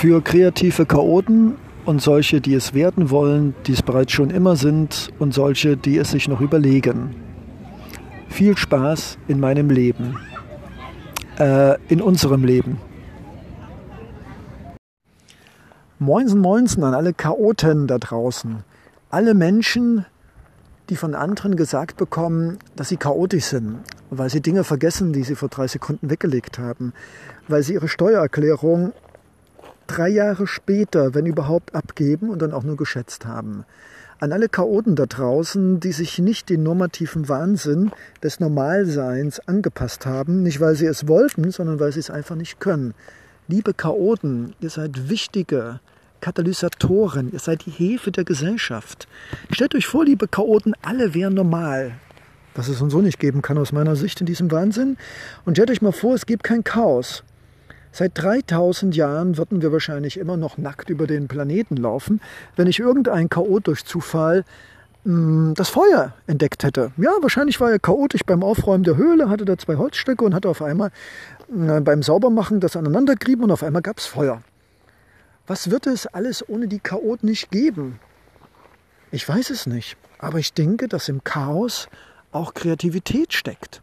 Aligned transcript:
Für 0.00 0.22
kreative 0.22 0.86
Chaoten 0.86 1.58
und 1.84 2.00
solche, 2.00 2.40
die 2.40 2.54
es 2.54 2.72
werden 2.72 3.10
wollen, 3.10 3.54
die 3.66 3.72
es 3.74 3.82
bereits 3.82 4.12
schon 4.12 4.30
immer 4.30 4.56
sind 4.56 5.10
und 5.18 5.34
solche, 5.34 5.76
die 5.76 5.98
es 5.98 6.12
sich 6.12 6.26
noch 6.26 6.40
überlegen. 6.40 7.14
Viel 8.30 8.56
Spaß 8.56 9.18
in 9.28 9.40
meinem 9.40 9.68
Leben, 9.68 10.16
äh, 11.38 11.76
in 11.88 12.00
unserem 12.00 12.44
Leben. 12.44 12.78
Moinsen, 15.98 16.40
moinsen 16.40 16.82
an 16.82 16.94
alle 16.94 17.12
Chaoten 17.12 17.86
da 17.86 17.98
draußen. 17.98 18.64
Alle 19.10 19.34
Menschen, 19.34 20.06
die 20.88 20.96
von 20.96 21.14
anderen 21.14 21.56
gesagt 21.56 21.98
bekommen, 21.98 22.56
dass 22.74 22.88
sie 22.88 22.96
chaotisch 22.96 23.44
sind, 23.44 23.80
weil 24.08 24.30
sie 24.30 24.40
Dinge 24.40 24.64
vergessen, 24.64 25.12
die 25.12 25.24
sie 25.24 25.34
vor 25.34 25.50
drei 25.50 25.66
Sekunden 25.66 26.08
weggelegt 26.08 26.58
haben, 26.58 26.94
weil 27.48 27.62
sie 27.62 27.74
ihre 27.74 27.88
Steuererklärung 27.88 28.94
drei 29.90 30.08
Jahre 30.08 30.46
später, 30.46 31.14
wenn 31.14 31.26
überhaupt, 31.26 31.74
abgeben 31.74 32.30
und 32.30 32.40
dann 32.40 32.52
auch 32.52 32.62
nur 32.62 32.76
geschätzt 32.76 33.26
haben. 33.26 33.64
An 34.20 34.32
alle 34.32 34.48
Chaoten 34.48 34.96
da 34.96 35.06
draußen, 35.06 35.80
die 35.80 35.92
sich 35.92 36.18
nicht 36.18 36.50
den 36.50 36.62
normativen 36.62 37.28
Wahnsinn 37.28 37.90
des 38.22 38.38
Normalseins 38.38 39.40
angepasst 39.48 40.06
haben, 40.06 40.42
nicht 40.42 40.60
weil 40.60 40.74
sie 40.74 40.86
es 40.86 41.08
wollten, 41.08 41.50
sondern 41.50 41.80
weil 41.80 41.90
sie 41.92 42.00
es 42.00 42.10
einfach 42.10 42.36
nicht 42.36 42.60
können. 42.60 42.94
Liebe 43.48 43.72
Chaoten, 43.74 44.54
ihr 44.60 44.70
seid 44.70 45.08
wichtige 45.08 45.80
Katalysatoren, 46.20 47.32
ihr 47.32 47.38
seid 47.38 47.64
die 47.64 47.70
Hefe 47.70 48.12
der 48.12 48.24
Gesellschaft. 48.24 49.08
Stellt 49.50 49.74
euch 49.74 49.86
vor, 49.86 50.04
liebe 50.04 50.28
Chaoten, 50.28 50.74
alle 50.82 51.14
wären 51.14 51.34
normal. 51.34 51.92
Was 52.54 52.68
es 52.68 52.82
und 52.82 52.90
so 52.90 53.00
nicht 53.00 53.18
geben 53.18 53.42
kann 53.42 53.58
aus 53.58 53.72
meiner 53.72 53.96
Sicht 53.96 54.20
in 54.20 54.26
diesem 54.26 54.50
Wahnsinn. 54.50 54.98
Und 55.44 55.54
stellt 55.54 55.70
euch 55.70 55.82
mal 55.82 55.92
vor, 55.92 56.14
es 56.14 56.26
gibt 56.26 56.44
kein 56.44 56.62
Chaos. 56.62 57.24
Seit 57.92 58.12
3000 58.14 58.94
Jahren 58.94 59.36
würden 59.36 59.62
wir 59.62 59.72
wahrscheinlich 59.72 60.16
immer 60.16 60.36
noch 60.36 60.58
nackt 60.58 60.90
über 60.90 61.06
den 61.06 61.26
Planeten 61.26 61.76
laufen, 61.76 62.20
wenn 62.56 62.66
nicht 62.66 62.78
irgendein 62.78 63.28
Chaot 63.28 63.66
durch 63.66 63.84
Zufall 63.84 64.44
mh, 65.04 65.12
hm, 65.12 65.54
das 65.56 65.70
Feuer 65.70 66.14
entdeckt 66.26 66.62
hätte. 66.62 66.92
Ja, 66.96 67.10
wahrscheinlich 67.20 67.60
war 67.60 67.70
er 67.70 67.78
chaotisch 67.78 68.22
beim 68.24 68.42
Aufräumen 68.42 68.84
der 68.84 68.96
Höhle, 68.96 69.28
hatte 69.28 69.44
da 69.44 69.58
zwei 69.58 69.76
Holzstöcke 69.76 70.24
und 70.24 70.34
hatte 70.34 70.48
auf 70.48 70.62
einmal 70.62 70.90
äh, 71.48 71.80
beim 71.80 72.02
Saubermachen 72.02 72.60
das 72.60 72.76
aneinandergerieben 72.76 73.44
und 73.44 73.50
auf 73.50 73.62
einmal 73.62 73.82
gab 73.82 73.98
es 73.98 74.06
Feuer. 74.06 74.42
Was 75.46 75.70
wird 75.70 75.88
es 75.88 76.06
alles 76.06 76.48
ohne 76.48 76.68
die 76.68 76.78
Chaot 76.78 77.24
nicht 77.24 77.50
geben? 77.50 77.98
Ich 79.10 79.28
weiß 79.28 79.50
es 79.50 79.66
nicht, 79.66 79.96
aber 80.18 80.38
ich 80.38 80.52
denke, 80.52 80.86
dass 80.86 81.08
im 81.08 81.24
Chaos 81.24 81.88
auch 82.30 82.54
Kreativität 82.54 83.32
steckt. 83.32 83.82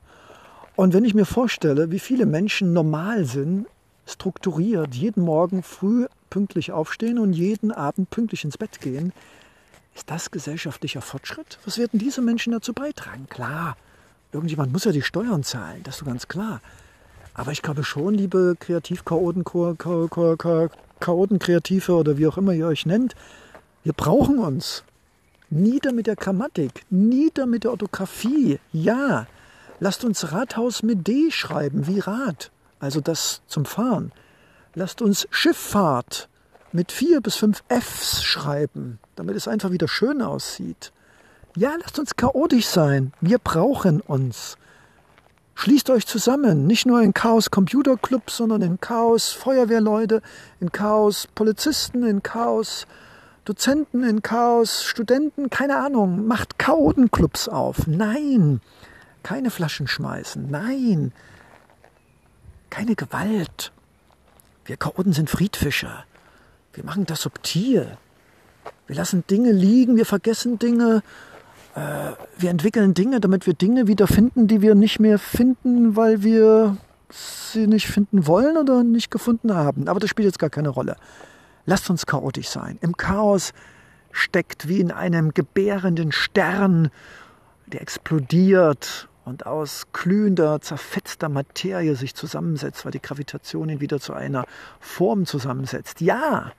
Und 0.78 0.94
wenn 0.94 1.04
ich 1.04 1.14
mir 1.14 1.26
vorstelle, 1.26 1.92
wie 1.92 2.00
viele 2.00 2.26
Menschen 2.26 2.72
normal 2.72 3.26
sind, 3.26 3.66
strukturiert 4.08 4.96
jeden 4.96 5.24
Morgen 5.24 5.62
früh 5.62 6.08
pünktlich 6.30 6.72
aufstehen 6.72 7.20
und 7.20 7.34
jeden 7.34 7.72
Abend 7.72 8.10
pünktlich 8.10 8.44
ins 8.44 8.58
Bett 8.58 8.82
gehen, 8.82 9.14
ist 9.96 10.10
das 10.10 10.32
gesellschaftlicher 10.32 11.02
Fortschritt? 11.02 11.60
Was 11.66 11.78
werden 11.78 12.00
diese 12.00 12.22
Menschen 12.22 12.54
dazu 12.54 12.74
beitragen? 12.74 13.28
Klar, 13.30 13.76
irgendjemand 14.32 14.72
muss 14.72 14.86
ja 14.86 14.92
die 14.92 15.02
Steuern 15.02 15.44
zahlen, 15.44 15.82
das 15.84 15.96
ist 15.96 16.00
so 16.00 16.06
ganz 16.06 16.28
klar. 16.28 16.62
Aber 17.34 17.52
ich 17.52 17.62
glaube 17.62 17.84
schon, 17.84 18.14
liebe 18.14 18.56
Kreativchaoten, 18.60 19.44
Chaoten, 21.00 21.40
Kreative 21.40 21.96
oder 21.96 22.18
wie 22.18 22.28
auch 22.28 22.38
immer 22.38 22.54
ihr 22.54 22.68
euch 22.68 22.86
nennt, 22.86 23.16
wir 23.84 23.94
brauchen 23.94 24.40
uns. 24.40 24.84
Nieder 25.50 25.94
mit 25.94 26.08
der 26.08 26.16
Grammatik, 26.16 26.86
nieder 26.90 27.46
mit 27.46 27.64
der 27.64 27.72
Orthographie. 27.72 28.60
Ja, 28.74 29.28
lasst 29.80 30.04
uns 30.04 30.34
Rathaus 30.34 30.84
mit 30.84 31.08
D 31.08 31.32
schreiben, 31.32 31.88
wie 31.88 32.00
Rad 32.00 32.52
also 32.80 33.02
das 33.02 33.42
zum 33.48 33.66
Fahren. 33.66 34.12
Lasst 34.76 35.02
uns 35.02 35.28
Schifffahrt 35.32 36.30
mit 36.72 36.92
vier 36.92 37.22
bis 37.22 37.36
fünf 37.36 37.64
Fs 37.70 38.24
schreiben, 38.24 39.00
damit 39.16 39.36
es 39.36 39.48
einfach 39.48 39.72
wieder 39.72 39.88
schön 39.88 40.22
aussieht. 40.22 40.92
Ja, 41.56 41.76
lasst 41.82 41.98
uns 41.98 42.16
chaotisch 42.16 42.68
sein. 42.68 43.14
Wir 43.22 43.40
brauchen 43.40 44.02
uns. 44.02 44.58
Schließt 45.56 45.90
euch 45.90 46.06
zusammen, 46.06 46.68
nicht 46.68 46.86
nur 46.86 47.02
in 47.02 47.16
Chaos 47.16 47.50
Computer 47.50 47.98
Club, 47.98 48.30
sondern 48.30 48.62
in 48.62 48.80
Chaos 48.80 49.32
Feuerwehrleute, 49.32 50.22
in 50.60 50.72
Chaos 50.72 51.28
Polizisten, 51.34 52.04
in 52.04 52.22
Chaos 52.22 52.86
Dozenten, 53.44 54.04
in 54.04 54.22
Chaos 54.22 54.84
Studenten, 54.84 55.50
keine 55.50 55.78
Ahnung. 55.78 56.28
Macht 56.28 56.60
Chaotenclubs 56.60 57.48
auf. 57.48 57.88
Nein, 57.88 58.62
keine 59.24 59.50
Flaschen 59.50 59.88
schmeißen. 59.88 60.52
Nein, 60.52 61.12
keine 62.70 62.96
Gewalt. 62.96 63.72
Wir 64.66 64.78
Chaoten 64.78 65.14
sind 65.14 65.30
Friedfischer. 65.30 66.06
Wir 66.74 66.84
machen 66.84 67.06
das 67.06 67.22
subtil. 67.22 67.98
Wir 68.86 68.96
lassen 68.96 69.24
Dinge 69.30 69.52
liegen, 69.52 69.98
wir 69.98 70.06
vergessen 70.06 70.60
Dinge. 70.60 71.04
Äh, 71.76 72.12
wir 72.38 72.50
entwickeln 72.50 72.94
Dinge, 72.94 73.20
damit 73.20 73.48
wir 73.48 73.54
Dinge 73.54 73.88
wiederfinden, 73.88 74.48
die 74.48 74.62
wir 74.62 74.76
nicht 74.76 75.00
mehr 75.00 75.20
finden, 75.20 75.96
weil 75.96 76.24
wir 76.24 76.78
sie 77.10 77.68
nicht 77.68 77.88
finden 77.88 78.28
wollen 78.28 78.58
oder 78.58 78.84
nicht 78.84 79.12
gefunden 79.12 79.54
haben. 79.54 79.88
Aber 79.88 80.00
das 80.00 80.10
spielt 80.10 80.26
jetzt 80.26 80.40
gar 80.40 80.50
keine 80.50 80.70
Rolle. 80.70 80.98
Lasst 81.66 81.90
uns 81.90 82.06
chaotisch 82.06 82.50
sein. 82.50 82.78
Im 82.82 82.96
Chaos 82.96 83.54
steckt 84.12 84.68
wie 84.68 84.80
in 84.80 84.92
einem 84.92 85.34
gebärenden 85.34 86.12
Stern, 86.12 86.90
der 87.68 87.82
explodiert 87.82 89.07
und 89.28 89.46
aus 89.46 89.88
glühender, 89.92 90.62
zerfetzter 90.62 91.28
Materie 91.28 91.96
sich 91.96 92.16
zusammensetzt, 92.16 92.86
weil 92.86 92.94
die 92.94 93.02
Gravitation 93.02 93.68
ihn 93.68 93.82
wieder 93.82 94.00
zu 94.00 94.14
einer 94.14 94.46
Form 94.80 95.26
zusammensetzt. 95.26 96.00
Ja, 96.00 96.54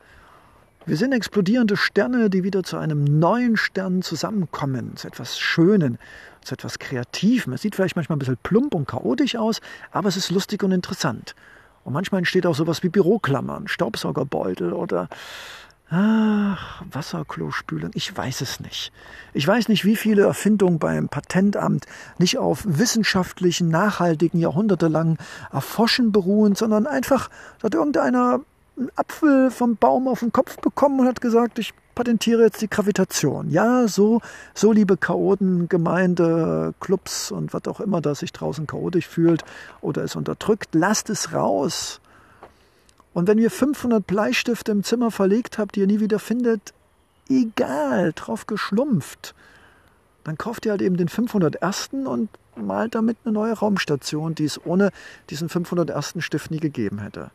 wir 0.84 0.96
sind 0.98 1.12
explodierende 1.12 1.78
Sterne, 1.78 2.28
die 2.28 2.44
wieder 2.44 2.62
zu 2.62 2.76
einem 2.76 3.04
neuen 3.04 3.56
Stern 3.56 4.02
zusammenkommen, 4.02 4.96
zu 4.96 5.08
etwas 5.08 5.38
Schönen, 5.38 5.98
zu 6.42 6.54
etwas 6.54 6.78
Kreativem. 6.78 7.54
Es 7.54 7.62
sieht 7.62 7.74
vielleicht 7.74 7.96
manchmal 7.96 8.16
ein 8.16 8.20
bisschen 8.20 8.38
plump 8.42 8.74
und 8.74 8.86
chaotisch 8.86 9.36
aus, 9.36 9.60
aber 9.90 10.10
es 10.10 10.18
ist 10.18 10.30
lustig 10.30 10.62
und 10.62 10.72
interessant. 10.72 11.34
Und 11.84 11.94
manchmal 11.94 12.18
entsteht 12.18 12.44
auch 12.44 12.54
sowas 12.54 12.82
wie 12.82 12.90
Büroklammern, 12.90 13.66
Staubsaugerbeutel 13.66 14.74
oder 14.74 15.08
Ach, 15.90 16.82
Wasserklospülung, 16.90 17.92
ich 17.94 18.14
weiß 18.14 18.42
es 18.42 18.60
nicht. 18.60 18.92
Ich 19.32 19.48
weiß 19.48 19.68
nicht, 19.68 19.86
wie 19.86 19.96
viele 19.96 20.22
Erfindungen 20.22 20.78
beim 20.78 21.08
Patentamt 21.08 21.86
nicht 22.18 22.36
auf 22.36 22.62
wissenschaftlichen, 22.66 23.68
nachhaltigen, 23.68 24.38
jahrhundertelangen 24.38 25.16
Erforschen 25.50 26.12
beruhen, 26.12 26.54
sondern 26.54 26.86
einfach 26.86 27.30
hat 27.62 27.72
irgendeiner 27.72 28.40
einen 28.76 28.90
Apfel 28.96 29.50
vom 29.50 29.76
Baum 29.76 30.08
auf 30.08 30.20
den 30.20 30.30
Kopf 30.30 30.58
bekommen 30.58 31.00
und 31.00 31.06
hat 31.06 31.22
gesagt, 31.22 31.58
ich 31.58 31.72
patentiere 31.94 32.42
jetzt 32.42 32.60
die 32.60 32.68
Gravitation. 32.68 33.50
Ja, 33.50 33.88
so, 33.88 34.20
so 34.54 34.72
liebe 34.72 34.98
Chaoten, 34.98 35.68
Gemeinde, 35.70 36.74
Clubs 36.80 37.32
und 37.32 37.54
was 37.54 37.66
auch 37.66 37.80
immer, 37.80 38.02
das 38.02 38.20
sich 38.20 38.32
draußen 38.32 38.66
chaotisch 38.66 39.08
fühlt 39.08 39.42
oder 39.80 40.04
es 40.04 40.16
unterdrückt, 40.16 40.74
lasst 40.74 41.08
es 41.08 41.32
raus. 41.32 42.00
Und 43.18 43.26
wenn 43.26 43.38
ihr 43.38 43.50
500 43.50 44.06
Bleistifte 44.06 44.70
im 44.70 44.84
Zimmer 44.84 45.10
verlegt 45.10 45.58
habt, 45.58 45.74
die 45.74 45.80
ihr 45.80 45.88
nie 45.88 45.98
wieder 45.98 46.20
findet, 46.20 46.72
egal, 47.28 48.12
drauf 48.14 48.46
geschlumpft, 48.46 49.34
dann 50.22 50.38
kauft 50.38 50.64
ihr 50.64 50.70
halt 50.70 50.82
eben 50.82 50.96
den 50.96 51.08
501. 51.08 51.88
und 52.06 52.28
malt 52.54 52.94
damit 52.94 53.16
eine 53.24 53.32
neue 53.32 53.54
Raumstation, 53.54 54.36
die 54.36 54.44
es 54.44 54.64
ohne 54.64 54.92
diesen 55.30 55.48
501. 55.48 56.14
Stift 56.20 56.52
nie 56.52 56.60
gegeben 56.60 57.00
hätte. 57.00 57.32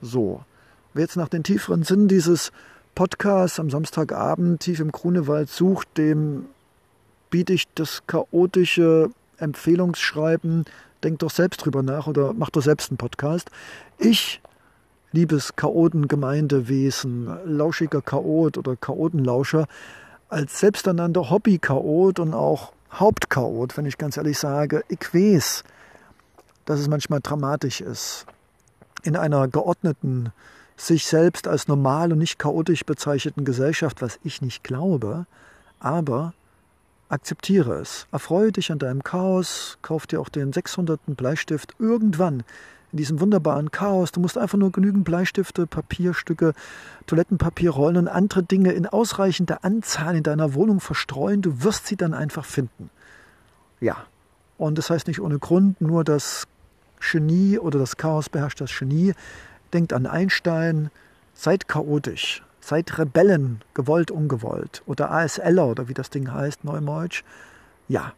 So. 0.00 0.44
Wer 0.92 1.02
jetzt 1.02 1.16
nach 1.16 1.28
den 1.28 1.42
tieferen 1.42 1.82
Sinn 1.82 2.06
dieses 2.06 2.52
Podcasts 2.94 3.58
am 3.58 3.70
Samstagabend 3.70 4.60
tief 4.60 4.78
im 4.78 4.92
Grunewald 4.92 5.50
sucht, 5.50 5.98
dem 5.98 6.44
biete 7.30 7.54
ich 7.54 7.64
das 7.74 8.04
chaotische 8.06 9.10
Empfehlungsschreiben, 9.38 10.64
denkt 11.02 11.22
doch 11.24 11.30
selbst 11.32 11.56
drüber 11.56 11.82
nach 11.82 12.06
oder 12.06 12.34
macht 12.34 12.54
doch 12.54 12.62
selbst 12.62 12.92
einen 12.92 12.98
Podcast. 12.98 13.50
Ich 13.98 14.40
liebes 15.14 15.54
Chaotengemeindewesen, 15.54 17.38
lauschiger 17.46 18.02
Chaot 18.02 18.58
oder 18.58 18.74
Chaotenlauscher, 18.74 19.66
als 20.28 20.58
selbsternannter 20.58 21.30
Hobby-Chaot 21.30 22.18
und 22.18 22.34
auch 22.34 22.72
Hauptchaot, 22.92 23.76
wenn 23.76 23.86
ich 23.86 23.96
ganz 23.96 24.16
ehrlich 24.16 24.38
sage, 24.38 24.84
ich 24.88 25.14
weiß, 25.14 25.62
dass 26.64 26.80
es 26.80 26.88
manchmal 26.88 27.20
dramatisch 27.20 27.80
ist. 27.80 28.26
In 29.04 29.16
einer 29.16 29.46
geordneten, 29.46 30.32
sich 30.76 31.06
selbst 31.06 31.46
als 31.46 31.68
normal 31.68 32.12
und 32.12 32.18
nicht 32.18 32.40
chaotisch 32.40 32.84
bezeichneten 32.84 33.44
Gesellschaft, 33.44 34.02
was 34.02 34.18
ich 34.24 34.42
nicht 34.42 34.64
glaube, 34.64 35.26
aber 35.78 36.34
akzeptiere 37.08 37.74
es. 37.74 38.08
Erfreue 38.10 38.50
dich 38.50 38.72
an 38.72 38.80
deinem 38.80 39.04
Chaos, 39.04 39.78
kauf 39.82 40.08
dir 40.08 40.20
auch 40.20 40.28
den 40.28 40.52
600. 40.52 41.00
Bleistift. 41.06 41.74
Irgendwann 41.78 42.42
in 42.94 42.98
diesem 42.98 43.20
wunderbaren 43.20 43.72
Chaos. 43.72 44.12
Du 44.12 44.20
musst 44.20 44.38
einfach 44.38 44.56
nur 44.56 44.70
genügend 44.70 45.04
Bleistifte, 45.04 45.66
Papierstücke, 45.66 46.54
Toilettenpapierrollen 47.06 47.96
und 47.96 48.08
andere 48.08 48.44
Dinge 48.44 48.72
in 48.72 48.86
ausreichender 48.86 49.64
Anzahl 49.64 50.14
in 50.14 50.22
deiner 50.22 50.54
Wohnung 50.54 50.80
verstreuen. 50.80 51.42
Du 51.42 51.64
wirst 51.64 51.88
sie 51.88 51.96
dann 51.96 52.14
einfach 52.14 52.44
finden. 52.44 52.90
Ja. 53.80 53.96
Und 54.58 54.78
das 54.78 54.90
heißt 54.90 55.08
nicht 55.08 55.20
ohne 55.20 55.40
Grund, 55.40 55.80
nur 55.80 56.04
das 56.04 56.46
Genie 57.00 57.58
oder 57.58 57.80
das 57.80 57.96
Chaos 57.96 58.28
beherrscht 58.28 58.60
das 58.60 58.70
Genie. 58.78 59.12
Denkt 59.72 59.92
an 59.92 60.06
Einstein, 60.06 60.90
Seid 61.34 61.66
chaotisch. 61.66 62.42
Seid 62.60 62.96
Rebellen, 62.96 63.60
gewollt, 63.74 64.10
ungewollt. 64.10 64.82
Oder 64.86 65.10
ASLer 65.10 65.66
oder 65.66 65.88
wie 65.88 65.94
das 65.94 66.10
Ding 66.10 66.32
heißt, 66.32 66.64
Neudeutsch. 66.64 67.24
Ja, 67.88 68.12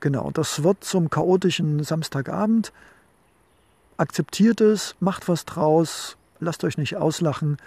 genau. 0.00 0.30
Das 0.32 0.64
wird 0.64 0.82
zum 0.82 1.10
chaotischen 1.10 1.84
Samstagabend. 1.84 2.72
Akzeptiert 3.96 4.60
es, 4.60 4.96
macht 5.00 5.28
was 5.28 5.44
draus, 5.44 6.16
lasst 6.40 6.64
euch 6.64 6.78
nicht 6.78 6.96
auslachen. 6.96 7.58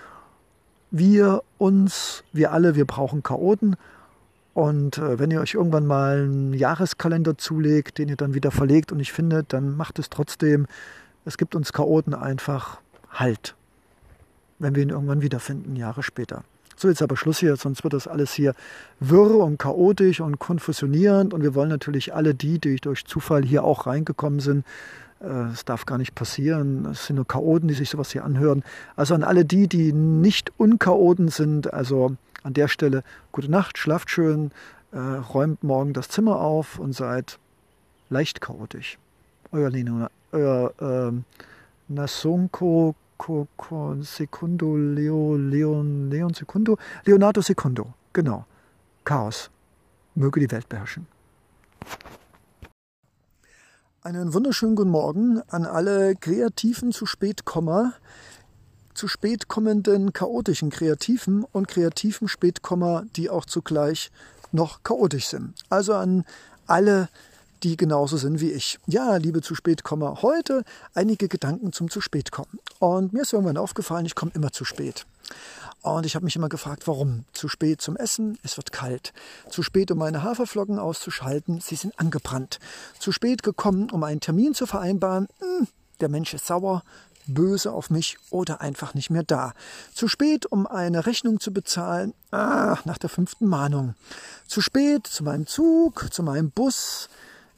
Wir 0.91 1.43
uns, 1.57 2.23
wir 2.33 2.51
alle, 2.51 2.75
wir 2.75 2.85
brauchen 2.85 3.23
Chaoten. 3.23 3.75
Und 4.53 4.97
äh, 4.97 5.19
wenn 5.19 5.31
ihr 5.31 5.41
euch 5.41 5.53
irgendwann 5.53 5.85
mal 5.85 6.23
einen 6.23 6.53
Jahreskalender 6.53 7.37
zulegt, 7.37 7.97
den 7.97 8.09
ihr 8.09 8.15
dann 8.15 8.33
wieder 8.33 8.51
verlegt 8.51 8.91
und 8.91 8.99
nicht 8.99 9.11
findet, 9.11 9.51
dann 9.51 9.75
macht 9.75 9.99
es 9.99 10.09
trotzdem. 10.09 10.67
Es 11.25 11.37
gibt 11.37 11.55
uns 11.55 11.73
Chaoten 11.73 12.13
einfach 12.13 12.79
Halt, 13.15 13.55
wenn 14.59 14.75
wir 14.75 14.83
ihn 14.83 14.89
irgendwann 14.89 15.21
wiederfinden, 15.21 15.77
Jahre 15.77 16.03
später. 16.03 16.43
So, 16.75 16.89
jetzt 16.89 17.01
aber 17.01 17.15
Schluss 17.15 17.39
hier, 17.39 17.55
sonst 17.55 17.85
wird 17.85 17.93
das 17.93 18.09
alles 18.09 18.33
hier 18.33 18.53
wirr 18.99 19.37
und 19.37 19.57
chaotisch 19.57 20.19
und 20.19 20.39
konfusionierend. 20.39 21.33
Und 21.33 21.41
wir 21.41 21.55
wollen 21.55 21.69
natürlich 21.69 22.13
alle 22.13 22.35
die, 22.35 22.59
die 22.59 22.75
durch 22.75 23.05
Zufall 23.05 23.43
hier 23.43 23.63
auch 23.63 23.87
reingekommen 23.87 24.41
sind, 24.41 24.65
es 25.19 25.65
darf 25.65 25.85
gar 25.85 25.97
nicht 25.97 26.13
passieren. 26.15 26.85
Es 26.85 27.07
sind 27.07 27.15
nur 27.15 27.27
Chaoten, 27.27 27.67
die 27.67 27.73
sich 27.73 27.89
sowas 27.89 28.11
hier 28.11 28.23
anhören. 28.23 28.63
Also 28.95 29.15
an 29.15 29.23
alle 29.23 29.45
die, 29.45 29.67
die 29.67 29.93
nicht 29.93 30.51
Unchaoten 30.57 31.29
sind, 31.29 31.73
also 31.73 32.15
an 32.43 32.53
der 32.53 32.67
Stelle 32.67 33.03
gute 33.31 33.49
Nacht, 33.49 33.77
schlaft 33.77 34.09
schön, 34.09 34.51
äh, 34.91 34.99
räumt 34.99 35.63
morgen 35.63 35.93
das 35.93 36.09
Zimmer 36.09 36.39
auf 36.39 36.79
und 36.79 36.93
seid 36.93 37.39
leicht 38.09 38.41
chaotisch. 38.41 38.97
Euer 39.51 39.69
Leno, 39.69 40.07
euer 40.31 40.73
äh, 40.79 41.11
Nasonko 41.87 42.95
Secundo 44.01 44.75
Leo, 44.75 45.35
Leon, 45.37 46.09
Leon 46.09 46.33
Secundo, 46.33 46.77
Leonardo 47.05 47.41
Secundo, 47.41 47.93
genau. 48.13 48.45
Chaos. 49.03 49.49
Möge 50.15 50.39
die 50.39 50.51
Welt 50.51 50.67
beherrschen. 50.69 51.07
Einen 54.05 54.35
wunderschönen 54.35 54.75
guten 54.75 54.91
Morgen 54.91 55.41
an 55.47 55.65
alle 55.65 56.15
kreativen 56.15 56.91
zu 56.91 57.07
spät 57.07 57.43
zu 58.93 59.07
spät 59.07 59.47
kommenden 59.47 60.13
chaotischen 60.13 60.69
Kreativen 60.69 61.43
und 61.43 61.67
kreativen 61.67 62.27
Spätkomma, 62.27 63.05
die 63.15 63.31
auch 63.31 63.45
zugleich 63.45 64.11
noch 64.51 64.83
chaotisch 64.83 65.25
sind. 65.25 65.55
Also 65.69 65.95
an 65.95 66.23
alle, 66.67 67.09
die 67.63 67.77
genauso 67.77 68.17
sind 68.17 68.41
wie 68.41 68.51
ich. 68.51 68.77
Ja, 68.85 69.15
liebe 69.15 69.41
zu 69.41 69.55
spät 69.55 69.81
heute 70.21 70.63
einige 70.93 71.27
Gedanken 71.27 71.73
zum 71.73 71.89
zu 71.89 71.99
spät 71.99 72.31
kommen. 72.31 72.59
Und 72.77 73.11
mir 73.11 73.23
ist 73.23 73.33
irgendwann 73.33 73.57
aufgefallen, 73.57 74.05
ich 74.05 74.13
komme 74.13 74.33
immer 74.35 74.51
zu 74.51 74.65
spät. 74.65 75.07
Und 75.81 76.05
ich 76.05 76.15
habe 76.15 76.25
mich 76.25 76.35
immer 76.35 76.49
gefragt, 76.49 76.87
warum? 76.87 77.25
Zu 77.31 77.47
spät 77.47 77.79
zum 77.79 77.95
Essen, 77.95 78.39
es 78.43 78.57
wird 78.57 78.71
kalt. 78.71 79.13
Zu 79.49 79.61
spät, 79.61 79.91
um 79.91 79.99
meine 79.99 80.23
Haferflocken 80.23 80.79
auszuschalten, 80.79 81.61
sie 81.61 81.75
sind 81.75 81.99
angebrannt. 81.99 82.59
Zu 82.99 83.11
spät 83.11 83.43
gekommen, 83.43 83.91
um 83.91 84.03
einen 84.03 84.19
Termin 84.19 84.55
zu 84.55 84.65
vereinbaren, 84.65 85.27
hm, 85.39 85.67
der 85.99 86.09
Mensch 86.09 86.33
ist 86.33 86.47
sauer, 86.47 86.81
böse 87.27 87.71
auf 87.71 87.89
mich 87.89 88.17
oder 88.29 88.61
einfach 88.61 88.93
nicht 88.93 89.09
mehr 89.09 89.23
da. 89.23 89.53
Zu 89.93 90.07
spät, 90.07 90.45
um 90.45 90.67
eine 90.67 91.05
Rechnung 91.05 91.39
zu 91.39 91.53
bezahlen, 91.53 92.13
ah, 92.31 92.77
nach 92.85 92.97
der 92.97 93.09
fünften 93.09 93.47
Mahnung. 93.47 93.95
Zu 94.47 94.61
spät 94.61 95.07
zu 95.07 95.23
meinem 95.23 95.47
Zug, 95.47 96.11
zu 96.11 96.23
meinem 96.23 96.51
Bus, 96.51 97.09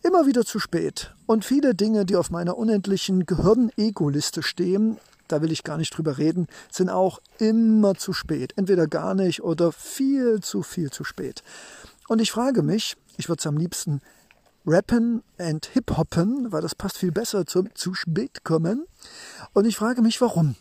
immer 0.03 0.25
wieder 0.25 0.45
zu 0.45 0.59
spät. 0.59 1.13
Und 1.25 1.45
viele 1.45 1.75
Dinge, 1.75 2.05
die 2.05 2.15
auf 2.15 2.29
meiner 2.29 2.57
unendlichen 2.57 3.25
Gehirn-Ego-Liste 3.25 4.43
stehen, 4.43 4.97
da 5.27 5.41
will 5.41 5.51
ich 5.51 5.63
gar 5.63 5.77
nicht 5.77 5.95
drüber 5.95 6.17
reden, 6.17 6.47
sind 6.71 6.89
auch 6.89 7.19
immer 7.39 7.95
zu 7.95 8.13
spät. 8.13 8.53
Entweder 8.55 8.87
gar 8.87 9.13
nicht 9.13 9.43
oder 9.43 9.71
viel 9.71 10.41
zu 10.41 10.63
viel 10.63 10.91
zu 10.91 11.03
spät. 11.03 11.43
Und 12.07 12.21
ich 12.21 12.31
frage 12.31 12.63
mich, 12.63 12.95
ich 13.17 13.29
würde 13.29 13.39
es 13.39 13.47
am 13.47 13.57
liebsten 13.57 14.01
rappen 14.65 15.23
and 15.37 15.65
hip-hoppen, 15.65 16.51
weil 16.51 16.61
das 16.61 16.75
passt 16.75 16.97
viel 16.97 17.11
besser 17.11 17.45
zum 17.45 17.73
zu 17.73 17.93
spät 17.93 18.43
kommen. 18.43 18.85
Und 19.53 19.65
ich 19.65 19.77
frage 19.77 20.01
mich, 20.01 20.19
warum? 20.19 20.55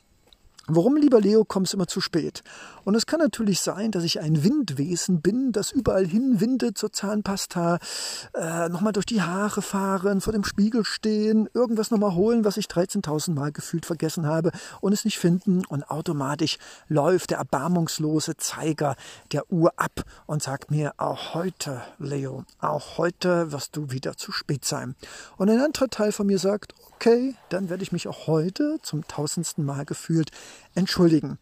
Warum, 0.68 0.96
lieber 0.96 1.20
Leo, 1.20 1.44
kommst 1.44 1.74
immer 1.74 1.86
zu 1.86 2.00
spät? 2.00 2.42
Und 2.82 2.96
es 2.96 3.06
kann 3.06 3.20
natürlich 3.20 3.60
sein, 3.60 3.92
dass 3.92 4.02
ich 4.02 4.18
ein 4.18 4.42
Windwesen 4.42 5.20
bin, 5.20 5.52
das 5.52 5.70
überall 5.70 6.04
hinwindet 6.04 6.76
zur 6.76 6.92
Zahnpasta, 6.92 7.78
äh, 8.34 8.68
nochmal 8.68 8.92
durch 8.92 9.06
die 9.06 9.22
Haare 9.22 9.62
fahren, 9.62 10.20
vor 10.20 10.32
dem 10.32 10.42
Spiegel 10.42 10.84
stehen, 10.84 11.48
irgendwas 11.54 11.92
nochmal 11.92 12.14
holen, 12.14 12.44
was 12.44 12.56
ich 12.56 12.66
13.000 12.66 13.34
Mal 13.34 13.52
gefühlt 13.52 13.86
vergessen 13.86 14.26
habe 14.26 14.50
und 14.80 14.92
es 14.92 15.04
nicht 15.04 15.18
finden 15.18 15.64
und 15.66 15.88
automatisch 15.88 16.58
läuft 16.88 17.30
der 17.30 17.38
erbarmungslose 17.38 18.36
Zeiger 18.36 18.96
der 19.30 19.48
Uhr 19.52 19.72
ab 19.76 20.02
und 20.26 20.42
sagt 20.42 20.72
mir, 20.72 20.94
auch 20.96 21.34
heute, 21.34 21.82
Leo, 22.00 22.44
auch 22.60 22.98
heute 22.98 23.52
wirst 23.52 23.76
du 23.76 23.92
wieder 23.92 24.16
zu 24.16 24.32
spät 24.32 24.64
sein. 24.64 24.96
Und 25.36 25.48
ein 25.48 25.60
anderer 25.60 25.88
Teil 25.88 26.10
von 26.10 26.26
mir 26.26 26.40
sagt, 26.40 26.74
okay, 26.96 27.34
dann 27.50 27.69
werde 27.69 27.82
ich 27.82 27.93
mich 27.93 28.08
auch 28.08 28.26
heute 28.26 28.78
zum 28.82 29.06
tausendsten 29.06 29.64
Mal 29.64 29.84
gefühlt 29.84 30.31
entschuldigen. 30.76 31.38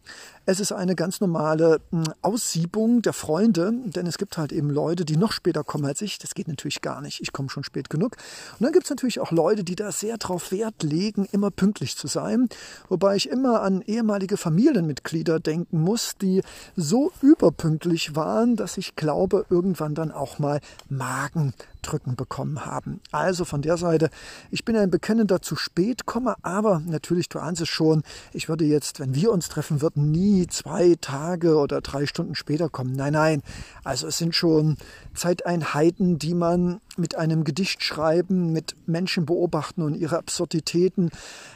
Es 0.47 0.59
ist 0.59 0.71
eine 0.71 0.95
ganz 0.95 1.21
normale 1.21 1.81
hm, 1.89 2.03
Aussiebung 2.21 3.01
der 3.01 3.13
Freunde, 3.13 3.73
denn 3.85 4.05
es 4.05 4.19
gibt 4.19 4.37
halt 4.37 4.51
eben 4.51 4.69
Leute, 4.69 5.03
die 5.03 5.17
noch 5.17 5.31
später 5.31 5.63
kommen 5.63 5.85
als 5.85 6.01
ich. 6.01 6.19
Das 6.19 6.35
geht 6.35 6.47
natürlich 6.47 6.81
gar 6.81 7.01
nicht. 7.01 7.19
Ich 7.19 7.33
komme 7.33 7.49
schon 7.49 7.63
spät 7.63 7.89
genug. 7.89 8.15
Und 8.59 8.63
dann 8.63 8.71
gibt 8.71 8.85
es 8.85 8.91
natürlich 8.91 9.19
auch 9.19 9.31
Leute, 9.31 9.63
die 9.63 9.75
da 9.75 9.91
sehr 9.91 10.17
drauf 10.17 10.51
Wert 10.51 10.83
legen, 10.83 11.27
immer 11.31 11.49
pünktlich 11.49 11.97
zu 11.97 12.05
sein. 12.05 12.47
Wobei 12.89 13.15
ich 13.15 13.27
immer 13.27 13.63
an 13.63 13.81
ehemalige 13.81 14.37
Familienmitglieder 14.37 15.39
denken 15.39 15.81
muss, 15.81 16.15
die 16.21 16.43
so 16.75 17.11
überpünktlich 17.23 18.15
waren, 18.15 18.55
dass 18.55 18.77
ich 18.77 18.95
glaube, 18.95 19.47
irgendwann 19.49 19.95
dann 19.95 20.11
auch 20.11 20.37
mal 20.37 20.59
Magendrücken 20.89 22.15
bekommen 22.15 22.67
haben. 22.67 23.01
Also 23.11 23.45
von 23.45 23.63
der 23.63 23.77
Seite, 23.77 24.11
ich 24.51 24.63
bin 24.63 24.75
ein 24.75 24.91
bekennender 24.91 25.41
zu 25.41 25.55
spät 25.55 26.05
komme, 26.05 26.35
aber 26.43 26.83
natürlich, 26.85 27.29
du 27.29 27.39
ahnst 27.39 27.63
es 27.63 27.69
schon, 27.69 28.03
ich 28.31 28.47
würde 28.47 28.65
jetzt, 28.65 28.99
wenn 28.99 29.15
wir 29.15 29.24
uns 29.31 29.49
treffen 29.49 29.81
würden, 29.81 30.11
nie 30.11 30.47
zwei 30.47 30.95
Tage 30.99 31.57
oder 31.57 31.81
drei 31.81 32.05
Stunden 32.05 32.35
später 32.35 32.69
kommen. 32.69 32.93
Nein, 32.93 33.13
nein. 33.13 33.41
Also 33.83 34.07
es 34.07 34.17
sind 34.17 34.35
schon 34.35 34.77
Zeiteinheiten, 35.13 36.19
die 36.19 36.33
man 36.33 36.81
mit 36.97 37.15
einem 37.15 37.43
Gedicht 37.43 37.83
schreiben, 37.83 38.51
mit 38.51 38.75
Menschen 38.87 39.25
beobachten 39.25 39.81
und 39.81 39.95
ihre 39.95 40.17
Absurditäten. 40.17 41.11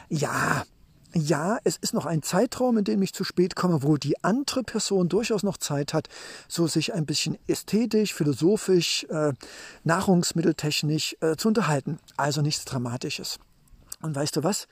Ja, 0.08 0.64
ja, 1.14 1.58
es 1.64 1.76
ist 1.76 1.92
noch 1.92 2.06
ein 2.06 2.22
Zeitraum, 2.22 2.78
in 2.78 2.84
dem 2.84 3.02
ich 3.02 3.12
zu 3.12 3.24
spät 3.24 3.56
komme, 3.56 3.82
wo 3.82 3.96
die 3.96 4.22
andere 4.22 4.62
Person 4.62 5.08
durchaus 5.08 5.42
noch 5.42 5.56
Zeit 5.56 5.92
hat, 5.92 6.08
so 6.46 6.68
sich 6.68 6.94
ein 6.94 7.04
bisschen 7.04 7.36
ästhetisch, 7.48 8.14
philosophisch, 8.14 9.04
äh, 9.10 9.32
nahrungsmitteltechnisch 9.82 11.16
äh, 11.20 11.36
zu 11.36 11.48
unterhalten. 11.48 11.98
Also 12.16 12.42
nichts 12.42 12.64
Dramatisches. 12.64 13.40
Und 14.02 14.16
weißt 14.16 14.36
du 14.36 14.44
was? 14.44 14.66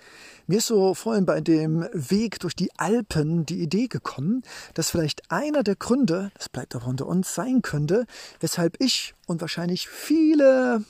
Mir 0.47 0.59
ist 0.59 0.67
so 0.67 0.95
vorhin 0.95 1.27
bei 1.27 1.41
dem 1.41 1.87
Weg 1.93 2.41
durch 2.41 2.57
die 2.57 2.71
Alpen 2.79 3.45
die 3.45 3.61
Idee 3.61 3.87
gekommen, 3.87 4.43
dass 4.75 4.91
vielleicht 4.91 5.31
einer 5.31 5.63
der 5.63 5.77
Gründe, 5.77 6.31
das 6.35 6.49
bleibt 6.49 6.75
aber 6.75 6.87
unter 6.87 7.07
uns, 7.07 7.35
sein 7.35 7.61
könnte, 7.61 8.07
weshalb 8.41 8.77
ich 8.81 9.15
und 9.27 9.41
wahrscheinlich 9.43 9.89
viele 9.89 10.83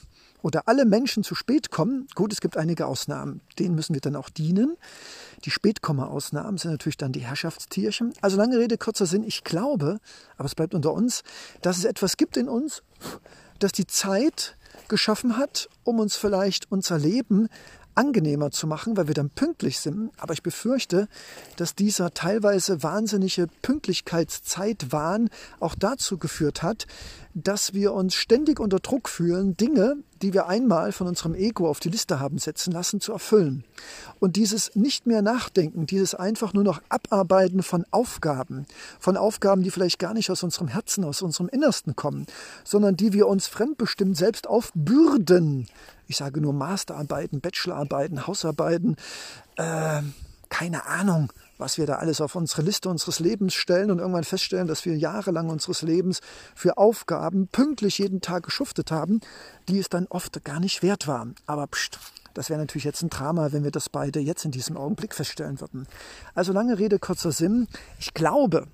oder 0.42 0.68
alle 0.68 0.84
Menschen 0.84 1.24
zu 1.24 1.34
spät 1.34 1.70
kommen. 1.70 2.06
Gut, 2.14 2.32
es 2.32 2.40
gibt 2.40 2.56
einige 2.56 2.86
Ausnahmen, 2.86 3.40
denen 3.58 3.74
müssen 3.74 3.94
wir 3.94 4.00
dann 4.00 4.14
auch 4.14 4.30
dienen. 4.30 4.76
Die 5.44 5.50
Spätkomma-Ausnahmen 5.50 6.58
sind 6.58 6.70
natürlich 6.70 6.96
dann 6.96 7.12
die 7.12 7.20
Herrschaftstierchen. 7.20 8.12
Also 8.20 8.36
lange 8.36 8.58
Rede, 8.58 8.78
kurzer 8.78 9.06
Sinn, 9.06 9.24
ich 9.24 9.42
glaube, 9.42 9.98
aber 10.36 10.46
es 10.46 10.54
bleibt 10.54 10.74
unter 10.74 10.92
uns, 10.92 11.22
dass 11.60 11.78
es 11.78 11.84
etwas 11.84 12.16
gibt 12.16 12.36
in 12.36 12.48
uns, 12.48 12.82
das 13.58 13.72
die 13.72 13.86
Zeit 13.86 14.56
geschaffen 14.86 15.36
hat, 15.36 15.68
um 15.82 15.98
uns 15.98 16.16
vielleicht 16.16 16.70
unser 16.70 16.98
Leben 16.98 17.48
angenehmer 17.98 18.52
zu 18.52 18.66
machen, 18.68 18.96
weil 18.96 19.08
wir 19.08 19.14
dann 19.14 19.28
pünktlich 19.28 19.80
sind. 19.80 20.10
Aber 20.18 20.32
ich 20.32 20.42
befürchte, 20.42 21.08
dass 21.56 21.74
dieser 21.74 22.14
teilweise 22.14 22.82
wahnsinnige 22.82 23.48
Pünktlichkeitszeitwahn 23.62 25.28
auch 25.58 25.74
dazu 25.74 26.16
geführt 26.16 26.62
hat, 26.62 26.86
dass 27.34 27.74
wir 27.74 27.92
uns 27.92 28.14
ständig 28.14 28.60
unter 28.60 28.78
Druck 28.78 29.08
fühlen, 29.08 29.56
Dinge, 29.56 29.96
die 30.22 30.32
wir 30.32 30.46
einmal 30.46 30.92
von 30.92 31.06
unserem 31.06 31.34
Ego 31.34 31.68
auf 31.68 31.80
die 31.80 31.88
Liste 31.90 32.20
haben 32.20 32.38
setzen 32.38 32.72
lassen, 32.72 33.00
zu 33.00 33.12
erfüllen. 33.12 33.64
Und 34.18 34.36
dieses 34.36 34.74
nicht 34.74 35.06
mehr 35.06 35.22
nachdenken, 35.22 35.86
dieses 35.86 36.14
einfach 36.14 36.52
nur 36.52 36.64
noch 36.64 36.80
Abarbeiten 36.88 37.62
von 37.62 37.84
Aufgaben, 37.90 38.66
von 38.98 39.16
Aufgaben, 39.16 39.62
die 39.62 39.70
vielleicht 39.70 39.98
gar 39.98 40.14
nicht 40.14 40.30
aus 40.30 40.42
unserem 40.42 40.68
Herzen, 40.68 41.04
aus 41.04 41.22
unserem 41.22 41.48
Innersten 41.48 41.96
kommen, 41.96 42.26
sondern 42.64 42.96
die 42.96 43.12
wir 43.12 43.26
uns 43.26 43.46
fremdbestimmt 43.46 44.16
selbst 44.16 44.46
aufbürden. 44.46 45.66
Ich 46.08 46.16
sage 46.16 46.40
nur 46.40 46.52
Masterarbeiten, 46.52 47.40
Bachelorarbeiten, 47.40 48.26
Hausarbeiten, 48.26 48.96
äh, 49.56 50.02
keine 50.48 50.86
Ahnung, 50.86 51.30
was 51.58 51.76
wir 51.76 51.86
da 51.86 51.96
alles 51.96 52.22
auf 52.22 52.34
unsere 52.34 52.62
Liste 52.62 52.88
unseres 52.88 53.20
Lebens 53.20 53.52
stellen 53.54 53.90
und 53.90 53.98
irgendwann 53.98 54.24
feststellen, 54.24 54.66
dass 54.66 54.86
wir 54.86 54.96
jahrelang 54.96 55.50
unseres 55.50 55.82
Lebens 55.82 56.20
für 56.54 56.78
Aufgaben 56.78 57.48
pünktlich 57.48 57.98
jeden 57.98 58.22
Tag 58.22 58.44
geschuftet 58.44 58.90
haben, 58.90 59.20
die 59.68 59.78
es 59.78 59.90
dann 59.90 60.06
oft 60.06 60.42
gar 60.44 60.60
nicht 60.60 60.82
wert 60.82 61.06
waren. 61.06 61.34
Aber 61.46 61.66
pst, 61.66 61.98
Das 62.32 62.48
wäre 62.48 62.60
natürlich 62.60 62.84
jetzt 62.84 63.02
ein 63.02 63.10
Drama, 63.10 63.52
wenn 63.52 63.64
wir 63.64 63.70
das 63.70 63.90
beide 63.90 64.20
jetzt 64.20 64.44
in 64.44 64.50
diesem 64.50 64.76
Augenblick 64.76 65.14
feststellen 65.14 65.60
würden. 65.60 65.86
Also 66.34 66.52
lange 66.52 66.78
Rede, 66.78 66.98
kurzer 66.98 67.32
Sinn. 67.32 67.68
Ich 67.98 68.14
glaube, 68.14 68.66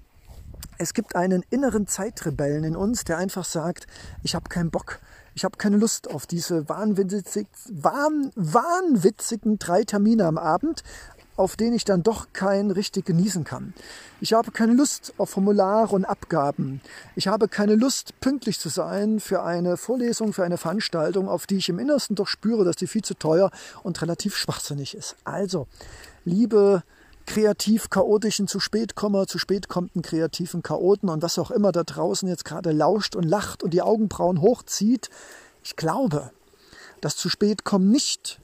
es 0.78 0.94
gibt 0.94 1.16
einen 1.16 1.42
inneren 1.50 1.86
Zeitrebellen 1.86 2.64
in 2.64 2.76
uns, 2.76 3.04
der 3.04 3.18
einfach 3.18 3.44
sagt, 3.44 3.86
ich 4.22 4.34
habe 4.34 4.48
keinen 4.48 4.70
Bock. 4.70 5.00
Ich 5.34 5.44
habe 5.44 5.56
keine 5.58 5.76
Lust 5.76 6.10
auf 6.10 6.26
diese 6.26 6.68
wahnwitzig, 6.68 7.48
wahn, 7.68 8.30
wahnwitzigen 8.36 9.58
drei 9.58 9.82
Termine 9.82 10.26
am 10.26 10.38
Abend, 10.38 10.84
auf 11.36 11.56
denen 11.56 11.74
ich 11.74 11.84
dann 11.84 12.04
doch 12.04 12.28
kein 12.32 12.70
richtig 12.70 13.06
genießen 13.06 13.42
kann. 13.42 13.74
Ich 14.20 14.32
habe 14.32 14.52
keine 14.52 14.74
Lust 14.74 15.12
auf 15.18 15.30
Formulare 15.30 15.94
und 15.94 16.04
Abgaben. 16.04 16.80
Ich 17.16 17.26
habe 17.26 17.48
keine 17.48 17.74
Lust, 17.74 18.20
pünktlich 18.20 18.60
zu 18.60 18.68
sein 18.68 19.18
für 19.18 19.42
eine 19.42 19.76
Vorlesung, 19.76 20.32
für 20.32 20.44
eine 20.44 20.56
Veranstaltung, 20.56 21.28
auf 21.28 21.48
die 21.48 21.56
ich 21.56 21.68
im 21.68 21.80
Innersten 21.80 22.14
doch 22.14 22.28
spüre, 22.28 22.64
dass 22.64 22.76
die 22.76 22.86
viel 22.86 23.02
zu 23.02 23.14
teuer 23.14 23.50
und 23.82 24.00
relativ 24.00 24.36
schwachsinnig 24.36 24.96
ist. 24.96 25.16
Also, 25.24 25.66
liebe 26.24 26.84
kreativ 27.26 27.90
chaotischen 27.90 28.48
zu 28.48 28.60
spät 28.60 28.94
komme, 28.94 29.26
zu 29.26 29.38
spät 29.38 29.68
kommenden 29.68 30.02
kreativen 30.02 30.62
Chaoten 30.62 31.08
und 31.08 31.22
was 31.22 31.38
auch 31.38 31.50
immer 31.50 31.72
da 31.72 31.84
draußen 31.84 32.28
jetzt 32.28 32.44
gerade 32.44 32.72
lauscht 32.72 33.16
und 33.16 33.24
lacht 33.24 33.62
und 33.62 33.72
die 33.72 33.82
Augenbrauen 33.82 34.40
hochzieht. 34.40 35.10
Ich 35.62 35.76
glaube, 35.76 36.30
dass 37.00 37.16
zu 37.16 37.28
spät 37.28 37.64
kommen 37.64 37.90
nicht 37.90 38.40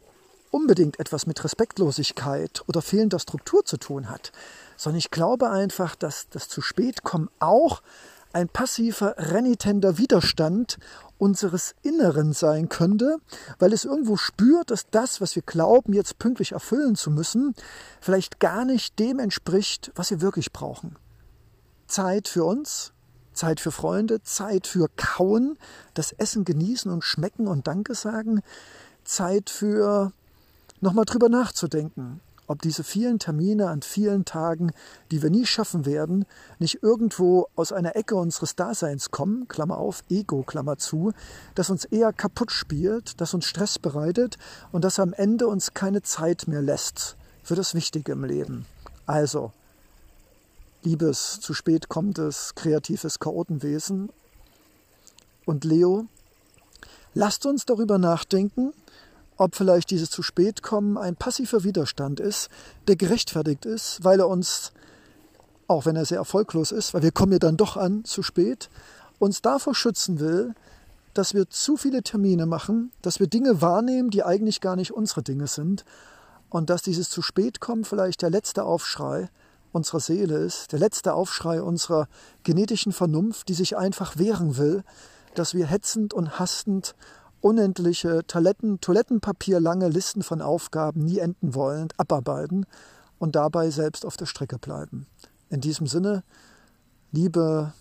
unbedingt 0.50 0.98
etwas 0.98 1.26
mit 1.26 1.42
Respektlosigkeit 1.44 2.62
oder 2.66 2.82
fehlender 2.82 3.18
Struktur 3.18 3.64
zu 3.64 3.76
tun 3.76 4.10
hat, 4.10 4.32
sondern 4.76 4.98
ich 4.98 5.10
glaube 5.10 5.50
einfach, 5.50 5.94
dass 5.94 6.28
das 6.28 6.48
zu 6.48 6.60
spät 6.60 7.02
kommen 7.02 7.30
auch 7.38 7.82
ein 8.32 8.48
passiver, 8.48 9.14
renitenter 9.16 9.98
Widerstand 9.98 10.78
unseres 11.20 11.74
Inneren 11.82 12.32
sein 12.32 12.68
könnte, 12.68 13.18
weil 13.58 13.72
es 13.72 13.84
irgendwo 13.84 14.16
spürt, 14.16 14.70
dass 14.70 14.88
das, 14.90 15.20
was 15.20 15.36
wir 15.36 15.42
glauben, 15.42 15.92
jetzt 15.92 16.18
pünktlich 16.18 16.52
erfüllen 16.52 16.96
zu 16.96 17.10
müssen, 17.10 17.54
vielleicht 18.00 18.40
gar 18.40 18.64
nicht 18.64 18.98
dem 18.98 19.18
entspricht, 19.18 19.92
was 19.94 20.10
wir 20.10 20.20
wirklich 20.20 20.52
brauchen. 20.52 20.96
Zeit 21.86 22.28
für 22.28 22.44
uns, 22.44 22.92
Zeit 23.32 23.60
für 23.60 23.70
Freunde, 23.70 24.22
Zeit 24.22 24.66
für 24.66 24.88
Kauen, 24.96 25.58
das 25.94 26.12
Essen 26.12 26.44
genießen 26.44 26.90
und 26.90 27.04
schmecken 27.04 27.48
und 27.48 27.66
Danke 27.66 27.94
sagen, 27.94 28.40
Zeit 29.04 29.50
für 29.50 30.12
nochmal 30.80 31.04
drüber 31.04 31.28
nachzudenken, 31.28 32.20
ob 32.50 32.62
diese 32.62 32.82
vielen 32.82 33.20
Termine 33.20 33.68
an 33.68 33.80
vielen 33.80 34.24
Tagen, 34.24 34.72
die 35.12 35.22
wir 35.22 35.30
nie 35.30 35.46
schaffen 35.46 35.86
werden, 35.86 36.26
nicht 36.58 36.82
irgendwo 36.82 37.46
aus 37.54 37.70
einer 37.70 37.94
Ecke 37.94 38.16
unseres 38.16 38.56
Daseins 38.56 39.12
kommen, 39.12 39.46
Klammer 39.46 39.78
auf, 39.78 40.02
Ego, 40.10 40.42
Klammer 40.42 40.76
zu, 40.76 41.12
das 41.54 41.70
uns 41.70 41.84
eher 41.84 42.12
kaputt 42.12 42.50
spielt, 42.50 43.20
das 43.20 43.34
uns 43.34 43.46
Stress 43.46 43.78
bereitet 43.78 44.36
und 44.72 44.82
das 44.82 44.98
am 44.98 45.12
Ende 45.12 45.46
uns 45.46 45.74
keine 45.74 46.02
Zeit 46.02 46.48
mehr 46.48 46.60
lässt 46.60 47.16
für 47.44 47.54
das 47.54 47.72
Wichtige 47.76 48.10
im 48.10 48.24
Leben. 48.24 48.66
Also, 49.06 49.52
liebes, 50.82 51.38
zu 51.38 51.54
spät 51.54 51.88
kommt 51.88 52.18
es, 52.18 52.56
kreatives 52.56 53.20
Chaotenwesen 53.20 54.08
und 55.46 55.62
Leo, 55.62 56.06
lasst 57.14 57.46
uns 57.46 57.64
darüber 57.64 57.98
nachdenken, 57.98 58.72
ob 59.40 59.56
vielleicht 59.56 59.90
dieses 59.90 60.10
zu 60.10 60.22
spät 60.22 60.62
kommen 60.62 60.98
ein 60.98 61.16
passiver 61.16 61.64
Widerstand 61.64 62.20
ist, 62.20 62.50
der 62.88 62.96
gerechtfertigt 62.96 63.64
ist, 63.64 64.04
weil 64.04 64.20
er 64.20 64.28
uns, 64.28 64.70
auch 65.66 65.86
wenn 65.86 65.96
er 65.96 66.04
sehr 66.04 66.18
erfolglos 66.18 66.72
ist, 66.72 66.92
weil 66.92 67.02
wir 67.02 67.10
kommen 67.10 67.32
ja 67.32 67.38
dann 67.38 67.56
doch 67.56 67.78
an 67.78 68.04
zu 68.04 68.22
spät, 68.22 68.68
uns 69.18 69.40
davor 69.40 69.74
schützen 69.74 70.20
will, 70.20 70.54
dass 71.14 71.32
wir 71.32 71.48
zu 71.48 71.78
viele 71.78 72.02
Termine 72.02 72.44
machen, 72.44 72.92
dass 73.00 73.18
wir 73.18 73.28
Dinge 73.28 73.62
wahrnehmen, 73.62 74.10
die 74.10 74.24
eigentlich 74.24 74.60
gar 74.60 74.76
nicht 74.76 74.92
unsere 74.92 75.22
Dinge 75.22 75.46
sind 75.46 75.86
und 76.50 76.68
dass 76.68 76.82
dieses 76.82 77.08
zu 77.08 77.22
spät 77.22 77.60
kommen 77.60 77.86
vielleicht 77.86 78.20
der 78.20 78.28
letzte 78.28 78.64
Aufschrei 78.64 79.30
unserer 79.72 80.00
Seele 80.00 80.36
ist, 80.36 80.72
der 80.72 80.80
letzte 80.80 81.14
Aufschrei 81.14 81.62
unserer 81.62 82.08
genetischen 82.42 82.92
Vernunft, 82.92 83.48
die 83.48 83.54
sich 83.54 83.74
einfach 83.74 84.18
wehren 84.18 84.58
will, 84.58 84.84
dass 85.34 85.54
wir 85.54 85.64
hetzend 85.64 86.12
und 86.12 86.38
hastend 86.38 86.94
unendliche 87.40 88.26
Toiletten, 88.26 88.80
Toilettenpapierlange 88.80 89.88
Listen 89.88 90.22
von 90.22 90.42
Aufgaben 90.42 91.04
nie 91.04 91.18
enden 91.18 91.54
wollend 91.54 91.98
abarbeiten 91.98 92.66
und 93.18 93.36
dabei 93.36 93.70
selbst 93.70 94.04
auf 94.04 94.16
der 94.16 94.26
Strecke 94.26 94.58
bleiben. 94.58 95.06
In 95.48 95.60
diesem 95.60 95.86
Sinne, 95.86 96.22
liebe 97.12 97.72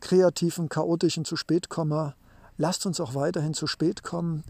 kreativen, 0.00 0.68
chaotischen 0.68 1.24
zu 1.24 1.36
spät 1.36 1.68
lasst 2.56 2.86
uns 2.86 3.00
auch 3.00 3.14
weiterhin 3.14 3.54
zu 3.54 3.66
spät 3.66 4.02
kommen 4.02 4.44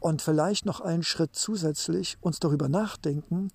und 0.00 0.22
vielleicht 0.22 0.66
noch 0.66 0.80
einen 0.80 1.02
Schritt 1.02 1.34
zusätzlich 1.34 2.18
uns 2.20 2.40
darüber 2.40 2.68
nachdenken, 2.68 3.48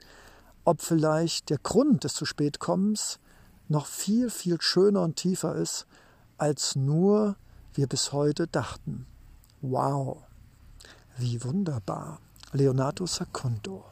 ob 0.63 0.81
vielleicht 0.81 1.49
der 1.49 1.57
Grund 1.57 2.03
des 2.03 2.13
zu 2.13 2.25
spät 2.25 2.59
kommens 2.59 3.19
noch 3.69 3.85
viel, 3.85 4.29
viel 4.29 4.61
schöner 4.61 5.01
und 5.01 5.17
tiefer 5.17 5.55
ist, 5.55 5.87
als 6.37 6.75
nur 6.75 7.35
wir 7.73 7.87
bis 7.87 8.13
heute 8.13 8.47
dachten. 8.47 9.05
Wow, 9.61 10.23
wie 11.17 11.43
wunderbar. 11.43 12.19
Leonardo 12.53 13.07
Secondo. 13.07 13.85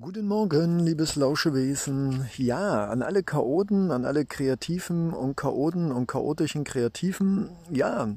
Guten 0.00 0.28
Morgen, 0.28 0.78
liebes 0.78 1.16
Lauschewesen. 1.16 2.28
Ja, 2.36 2.86
an 2.86 3.02
alle 3.02 3.24
Chaoten, 3.24 3.90
an 3.90 4.04
alle 4.04 4.26
Kreativen 4.26 5.12
und 5.12 5.36
Chaoten 5.36 5.90
und 5.90 6.06
chaotischen 6.06 6.62
Kreativen. 6.62 7.50
Ja, 7.72 8.14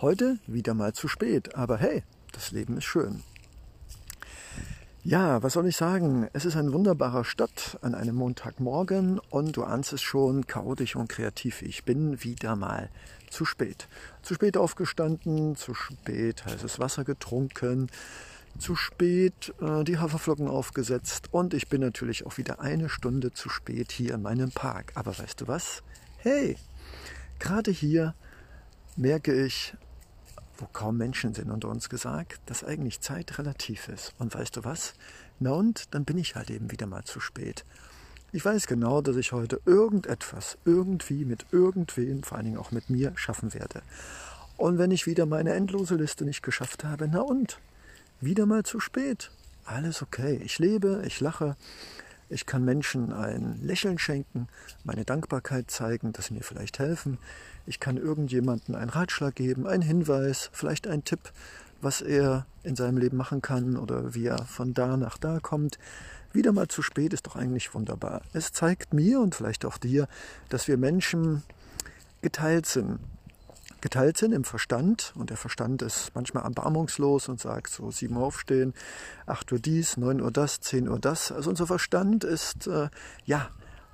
heute 0.00 0.38
wieder 0.46 0.74
mal 0.74 0.92
zu 0.92 1.08
spät. 1.08 1.56
Aber 1.56 1.76
hey, 1.76 2.04
das 2.30 2.52
Leben 2.52 2.76
ist 2.76 2.84
schön. 2.84 3.24
Ja, 5.10 5.42
was 5.42 5.54
soll 5.54 5.66
ich 5.66 5.76
sagen? 5.76 6.28
Es 6.34 6.44
ist 6.44 6.54
ein 6.54 6.72
wunderbarer 6.72 7.24
Start 7.24 7.80
an 7.82 7.96
einem 7.96 8.14
Montagmorgen 8.14 9.18
und 9.18 9.56
du 9.56 9.64
ahnst 9.64 9.92
es 9.92 10.02
schon, 10.02 10.46
chaotisch 10.46 10.94
und 10.94 11.08
kreativ. 11.08 11.62
Ich 11.62 11.82
bin 11.82 12.22
wieder 12.22 12.54
mal 12.54 12.90
zu 13.28 13.44
spät. 13.44 13.88
Zu 14.22 14.34
spät 14.34 14.56
aufgestanden, 14.56 15.56
zu 15.56 15.74
spät 15.74 16.46
heißes 16.46 16.78
Wasser 16.78 17.02
getrunken, 17.02 17.88
zu 18.56 18.76
spät 18.76 19.52
äh, 19.60 19.82
die 19.82 19.98
Haferflocken 19.98 20.46
aufgesetzt 20.46 21.26
und 21.32 21.54
ich 21.54 21.66
bin 21.66 21.80
natürlich 21.80 22.24
auch 22.24 22.38
wieder 22.38 22.60
eine 22.60 22.88
Stunde 22.88 23.32
zu 23.32 23.48
spät 23.48 23.90
hier 23.90 24.14
in 24.14 24.22
meinem 24.22 24.52
Park. 24.52 24.92
Aber 24.94 25.18
weißt 25.18 25.40
du 25.40 25.48
was? 25.48 25.82
Hey, 26.18 26.56
gerade 27.40 27.72
hier 27.72 28.14
merke 28.94 29.44
ich, 29.44 29.74
wo 30.60 30.66
kaum 30.72 30.96
Menschen 30.96 31.34
sind 31.34 31.50
unter 31.50 31.68
uns 31.68 31.88
gesagt, 31.88 32.40
dass 32.46 32.62
eigentlich 32.62 33.00
Zeit 33.00 33.38
relativ 33.38 33.88
ist. 33.88 34.14
Und 34.18 34.34
weißt 34.34 34.56
du 34.56 34.64
was? 34.64 34.94
Na 35.38 35.52
und 35.52 35.94
dann 35.94 36.04
bin 36.04 36.18
ich 36.18 36.36
halt 36.36 36.50
eben 36.50 36.70
wieder 36.70 36.86
mal 36.86 37.04
zu 37.04 37.18
spät. 37.18 37.64
Ich 38.32 38.44
weiß 38.44 38.66
genau, 38.66 39.00
dass 39.00 39.16
ich 39.16 39.32
heute 39.32 39.60
irgendetwas 39.66 40.58
irgendwie 40.64 41.24
mit 41.24 41.46
irgendwem, 41.50 42.22
vor 42.22 42.36
allen 42.36 42.46
Dingen 42.46 42.58
auch 42.58 42.70
mit 42.70 42.88
mir, 42.88 43.12
schaffen 43.16 43.54
werde. 43.54 43.82
Und 44.56 44.78
wenn 44.78 44.90
ich 44.90 45.06
wieder 45.06 45.26
meine 45.26 45.54
endlose 45.54 45.96
Liste 45.96 46.24
nicht 46.24 46.42
geschafft 46.42 46.84
habe, 46.84 47.08
na 47.08 47.20
und? 47.20 47.58
Wieder 48.20 48.46
mal 48.46 48.62
zu 48.62 48.78
spät. 48.78 49.30
Alles 49.64 50.02
okay. 50.02 50.40
Ich 50.44 50.58
lebe, 50.58 51.02
ich 51.06 51.20
lache, 51.20 51.56
ich 52.30 52.46
kann 52.46 52.64
Menschen 52.64 53.12
ein 53.12 53.60
Lächeln 53.60 53.98
schenken, 53.98 54.46
meine 54.84 55.04
Dankbarkeit 55.04 55.70
zeigen, 55.70 56.12
dass 56.12 56.26
sie 56.26 56.34
mir 56.34 56.44
vielleicht 56.44 56.78
helfen. 56.78 57.18
Ich 57.66 57.80
kann 57.80 57.96
irgendjemandem 57.96 58.76
einen 58.76 58.90
Ratschlag 58.90 59.34
geben, 59.34 59.66
einen 59.66 59.82
Hinweis, 59.82 60.48
vielleicht 60.52 60.86
einen 60.86 61.04
Tipp, 61.04 61.32
was 61.80 62.00
er 62.00 62.46
in 62.62 62.76
seinem 62.76 62.98
Leben 62.98 63.16
machen 63.16 63.42
kann 63.42 63.76
oder 63.76 64.14
wie 64.14 64.26
er 64.26 64.44
von 64.44 64.74
da 64.74 64.96
nach 64.96 65.18
da 65.18 65.40
kommt. 65.40 65.78
Wieder 66.32 66.52
mal 66.52 66.68
zu 66.68 66.82
spät 66.82 67.12
ist 67.12 67.26
doch 67.26 67.34
eigentlich 67.34 67.74
wunderbar. 67.74 68.22
Es 68.32 68.52
zeigt 68.52 68.94
mir 68.94 69.20
und 69.20 69.34
vielleicht 69.34 69.64
auch 69.64 69.76
dir, 69.76 70.06
dass 70.48 70.68
wir 70.68 70.76
Menschen 70.76 71.42
geteilt 72.22 72.66
sind 72.66 73.00
geteilt 73.80 74.16
sind 74.16 74.32
im 74.32 74.44
Verstand. 74.44 75.12
Und 75.16 75.30
der 75.30 75.36
Verstand 75.36 75.82
ist 75.82 76.12
manchmal 76.14 76.44
erbarmungslos 76.44 77.28
und 77.28 77.40
sagt 77.40 77.70
so 77.70 77.90
sieben 77.90 78.16
Uhr 78.16 78.24
aufstehen, 78.24 78.74
acht 79.26 79.50
Uhr 79.52 79.58
dies, 79.58 79.96
neun 79.96 80.20
Uhr 80.20 80.30
das, 80.30 80.60
zehn 80.60 80.88
Uhr 80.88 80.98
das. 80.98 81.32
Also 81.32 81.50
unser 81.50 81.66
Verstand 81.66 82.24
ist 82.24 82.66
äh, 82.66 82.88
ja 83.24 83.50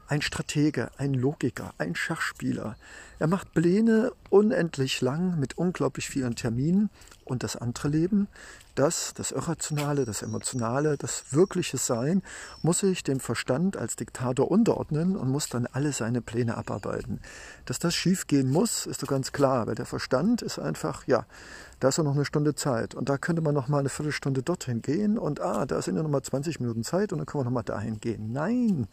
ein 0.08 0.22
Stratege, 0.22 0.90
ein 0.98 1.14
Logiker, 1.14 1.74
ein 1.78 1.94
Schachspieler. 1.94 2.76
Er 3.18 3.26
macht 3.26 3.52
Pläne 3.54 4.12
unendlich 4.30 5.00
lang 5.00 5.38
mit 5.38 5.58
unglaublich 5.58 6.08
vielen 6.08 6.36
Terminen 6.36 6.90
und 7.24 7.42
das 7.42 7.56
andere 7.56 7.88
Leben, 7.88 8.28
das, 8.76 9.12
das 9.14 9.32
Irrationale, 9.32 10.04
das 10.04 10.22
Emotionale, 10.22 10.96
das 10.96 11.32
wirkliche 11.32 11.78
Sein, 11.78 12.22
muss 12.62 12.78
sich 12.78 13.02
dem 13.02 13.20
Verstand 13.20 13.76
als 13.76 13.96
Diktator 13.96 14.50
unterordnen 14.50 15.16
und 15.16 15.30
muss 15.30 15.48
dann 15.48 15.66
alle 15.66 15.92
seine 15.92 16.20
Pläne 16.20 16.56
abarbeiten. 16.56 17.20
Dass 17.64 17.78
das 17.78 17.94
schiefgehen 17.94 18.50
muss, 18.50 18.86
ist 18.86 19.02
doch 19.02 19.08
ganz 19.08 19.32
klar, 19.32 19.66
weil 19.66 19.74
der 19.74 19.86
Verstand 19.86 20.42
ist 20.42 20.58
einfach, 20.58 21.06
ja, 21.06 21.26
da 21.80 21.88
ist 21.88 21.98
ja 21.98 22.04
noch 22.04 22.14
eine 22.14 22.24
Stunde 22.24 22.54
Zeit 22.54 22.94
und 22.94 23.08
da 23.08 23.18
könnte 23.18 23.42
man 23.42 23.54
noch 23.54 23.68
mal 23.68 23.80
eine 23.80 23.88
Viertelstunde 23.88 24.42
dorthin 24.42 24.82
gehen 24.82 25.18
und 25.18 25.40
ah, 25.40 25.66
da 25.66 25.82
sind 25.82 25.96
ja 25.96 26.02
noch 26.02 26.10
mal 26.10 26.22
20 26.22 26.60
Minuten 26.60 26.84
Zeit 26.84 27.12
und 27.12 27.18
dann 27.18 27.26
können 27.26 27.40
wir 27.40 27.46
noch 27.46 27.52
mal 27.52 27.62
dahin 27.62 27.98
gehen. 28.00 28.32
Nein, 28.32 28.88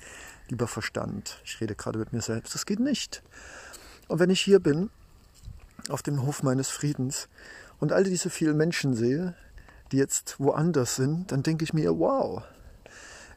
lieber 0.49 0.67
Verstand, 0.67 1.39
ich 1.43 1.59
rede 1.61 1.75
gerade 1.75 1.99
mit 1.99 2.13
mir 2.13 2.21
selbst, 2.21 2.55
das 2.55 2.65
geht 2.65 2.79
nicht. 2.79 3.21
Und 4.07 4.19
wenn 4.19 4.29
ich 4.29 4.41
hier 4.41 4.59
bin, 4.59 4.89
auf 5.89 6.01
dem 6.01 6.25
Hof 6.25 6.43
meines 6.43 6.69
Friedens, 6.69 7.27
und 7.83 7.91
all 7.91 8.05
diese 8.05 8.29
vielen 8.29 8.55
Menschen 8.55 8.93
sehe, 8.93 9.35
die 9.91 9.97
jetzt 9.97 10.39
woanders 10.39 10.95
sind, 10.95 11.31
dann 11.31 11.43
denke 11.43 11.63
ich 11.63 11.73
mir, 11.73 11.97
wow, 11.99 12.43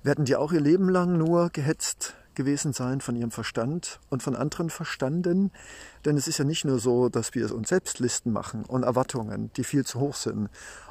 werden 0.02 0.24
die 0.24 0.36
auch 0.36 0.52
ihr 0.52 0.60
Leben 0.60 0.88
lang 0.88 1.18
nur 1.18 1.50
gehetzt 1.50 2.14
gewesen 2.34 2.72
sein 2.72 3.00
von 3.00 3.16
ihrem 3.16 3.30
Verstand 3.30 3.98
und 4.08 4.22
von 4.22 4.36
anderen 4.36 4.70
verstanden? 4.70 5.50
Denn 6.04 6.16
es 6.16 6.28
ist 6.28 6.38
ja 6.38 6.44
nicht 6.44 6.64
nur 6.64 6.78
so, 6.78 7.08
dass 7.08 7.34
wir 7.34 7.52
uns 7.54 7.68
selbst 7.68 7.98
Listen 7.98 8.32
machen 8.32 8.64
und 8.64 8.84
Erwartungen, 8.84 9.50
die 9.56 9.64
viel 9.64 9.84
zu 9.84 9.98
hoch 9.98 10.14
sind 10.14 10.48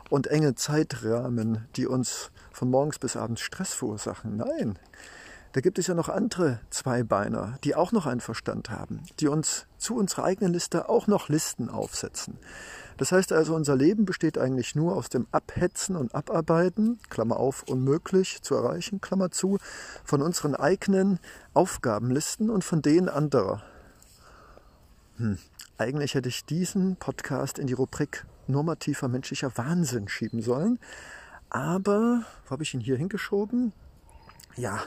und 0.10 0.28
enge 0.28 0.56
Zeitrahmen, 0.56 1.68
die 1.76 1.88
uns 1.88 2.32
von 2.52 2.70
morgens 2.70 3.00
bis 3.00 3.16
abends 3.16 3.42
Stress 3.42 3.74
verursachen. 3.74 4.38
Nein, 4.38 4.78
da 5.54 5.62
gibt 5.62 5.80
es 5.80 5.88
ja 5.88 5.94
noch 5.94 6.10
andere 6.10 6.60
Zweibeiner, 6.70 7.58
die 7.64 7.76
auch 7.76 7.94
noch 7.94 8.06
einen 8.06 8.20
Verstand 8.20 8.70
haben, 8.70 9.04
die 9.22 9.30
uns 9.30 9.68
zu 9.78 9.96
unserer 9.96 10.26
eigenen 10.26 10.52
Liste 10.52 10.90
auch 10.90 11.08
noch 11.08 11.30
Listen 11.30 11.70
aufsetzen. 11.70 12.38
Das 12.98 13.12
heißt 13.12 13.34
also, 13.34 13.56
unser 13.56 13.75
Leben 13.75 14.06
besteht 14.06 14.38
eigentlich 14.38 14.75
nur 14.75 14.96
aus 14.96 15.10
dem 15.10 15.28
Abhetzen 15.32 15.96
und 15.96 16.16
Abarbeiten, 16.16 17.00
Klammer 17.10 17.38
auf, 17.38 17.64
unmöglich 17.64 18.42
zu 18.42 18.56
erreichen, 18.56 19.02
Klammer 19.02 19.32
zu, 19.32 19.58
von 20.04 20.22
unseren 20.22 20.56
eigenen 20.56 21.20
Aufgabenlisten 21.54 22.50
und 22.50 22.64
von 22.64 22.82
denen 22.82 23.10
anderer. 23.10 23.64
Hm. 25.18 25.38
Eigentlich 25.78 26.14
hätte 26.14 26.30
ich 26.30 26.46
diesen 26.46 26.96
Podcast 26.96 27.60
in 27.60 27.68
die 27.68 27.74
Rubrik 27.74 28.25
normativer 28.48 29.10
menschlicher 29.10 29.52
Wahnsinn 29.58 30.08
schieben 30.08 30.42
sollen. 30.42 30.80
Aber, 31.50 32.24
wo 32.46 32.52
habe 32.52 32.64
ich 32.64 32.74
ihn 32.74 32.80
hier 32.80 32.96
hingeschoben? 32.96 33.74
Ja, 34.56 34.80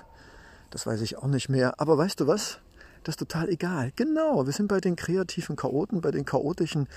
das 0.70 0.86
weiß 0.86 1.02
ich 1.02 1.18
auch 1.18 1.26
nicht 1.26 1.50
mehr. 1.50 1.78
Aber 1.78 1.98
weißt 1.98 2.20
du 2.20 2.26
was? 2.26 2.60
Das 3.04 3.14
ist 3.14 3.18
total 3.18 3.48
egal. 3.48 3.92
Genau, 3.96 4.44
wir 4.46 4.52
sind 4.52 4.68
bei 4.68 4.80
den 4.80 4.96
kreativen 4.96 5.56
Chaoten, 5.56 6.00
bei 6.00 6.10
den 6.10 6.24
chaotischen 6.24 6.88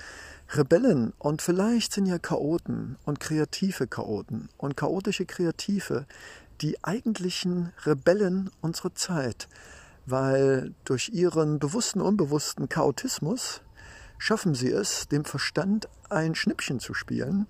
Rebellen. 0.50 1.12
Und 1.18 1.42
vielleicht 1.42 1.92
sind 1.92 2.06
ja 2.06 2.18
Chaoten 2.18 2.96
und 3.04 3.20
kreative 3.20 3.86
Chaoten 3.86 4.48
und 4.58 4.76
chaotische 4.76 5.26
Kreative 5.26 6.06
die 6.60 6.82
eigentlichen 6.84 7.72
Rebellen 7.84 8.50
unserer 8.60 8.94
Zeit. 8.94 9.48
Weil 10.06 10.74
durch 10.84 11.10
ihren 11.10 11.58
bewussten, 11.58 12.00
unbewussten 12.00 12.68
Chaotismus 12.68 13.62
schaffen 14.18 14.54
sie 14.54 14.70
es, 14.70 15.08
dem 15.08 15.24
Verstand 15.24 15.88
ein 16.08 16.34
Schnippchen 16.34 16.80
zu 16.80 16.94
spielen 16.94 17.46